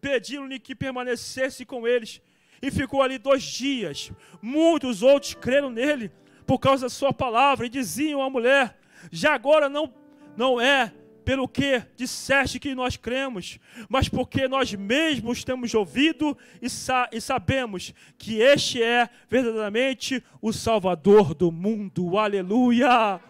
[0.00, 2.22] pediram-lhe que permanecesse com eles.
[2.62, 4.10] E ficou ali dois dias.
[4.40, 6.10] Muitos outros creram nele
[6.46, 7.66] por causa da sua palavra.
[7.66, 8.78] E diziam à mulher:
[9.10, 9.92] Já agora não,
[10.34, 10.94] não é
[11.24, 13.58] pelo que disseste que nós cremos,
[13.88, 20.52] mas porque nós mesmos temos ouvido e, sa e, sabemos que este é verdadeiramente o
[20.52, 22.18] Salvador do mundo.
[22.18, 23.20] Aleluia!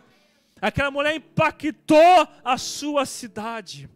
[0.61, 3.89] Aquela mulher impactou a sua cidade.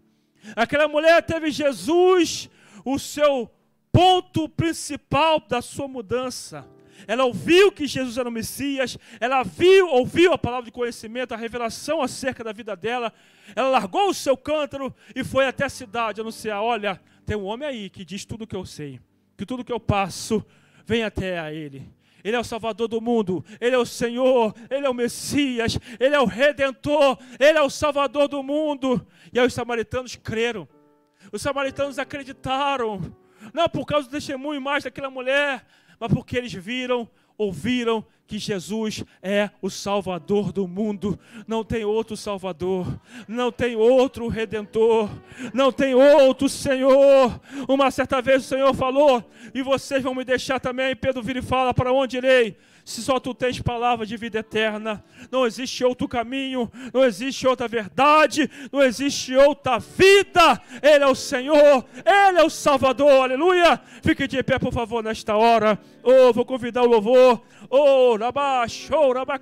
[0.55, 2.49] Aquela mulher teve Jesus,
[2.85, 3.51] o seu
[3.93, 6.76] ponto principal da sua mudança
[7.07, 11.37] ela ouviu que Jesus era o Messias, ela viu, ouviu a palavra de conhecimento, a
[11.37, 13.13] revelação acerca da vida dela,
[13.55, 17.69] ela largou o seu cântaro e foi até a cidade anunciar: olha, tem um homem
[17.69, 19.01] aí que diz tudo o que eu sei,
[19.37, 20.45] que tudo que eu passo
[20.85, 21.97] vem até a ele.
[22.27, 26.13] Ele é o Salvador do mundo, Ele é o Senhor, Ele é o Messias, Ele
[26.13, 29.07] é o Redentor, Ele é o Salvador do mundo.
[29.33, 30.69] E aí os samaritanos creram,
[31.31, 33.15] os samaritanos acreditaram,
[33.55, 35.65] não por causa do testemunho mais daquela mulher,
[35.99, 41.19] mas porque eles viram, ouviram que Jesus é o Salvador do mundo.
[41.47, 45.09] Não tem outro Salvador, não tem outro Redentor,
[45.55, 47.41] não tem outro Senhor.
[47.69, 49.25] Uma certa vez o Senhor falou:
[49.55, 50.97] E vocês vão me deixar também.
[50.97, 52.57] Pedro vira e fala: Para onde irei?
[52.87, 57.67] Se só tu tens palavra de vida eterna, não existe outro caminho, não existe outra
[57.67, 60.63] verdade, não existe outra vida.
[60.81, 63.81] Ele é o Senhor, Ele é o Salvador, aleluia.
[64.05, 65.77] Fique de pé, por favor, nesta hora.
[66.01, 67.43] Oh, vou convidar o louvor.
[67.69, 68.17] Oh,
[68.69, 69.37] show, rabá,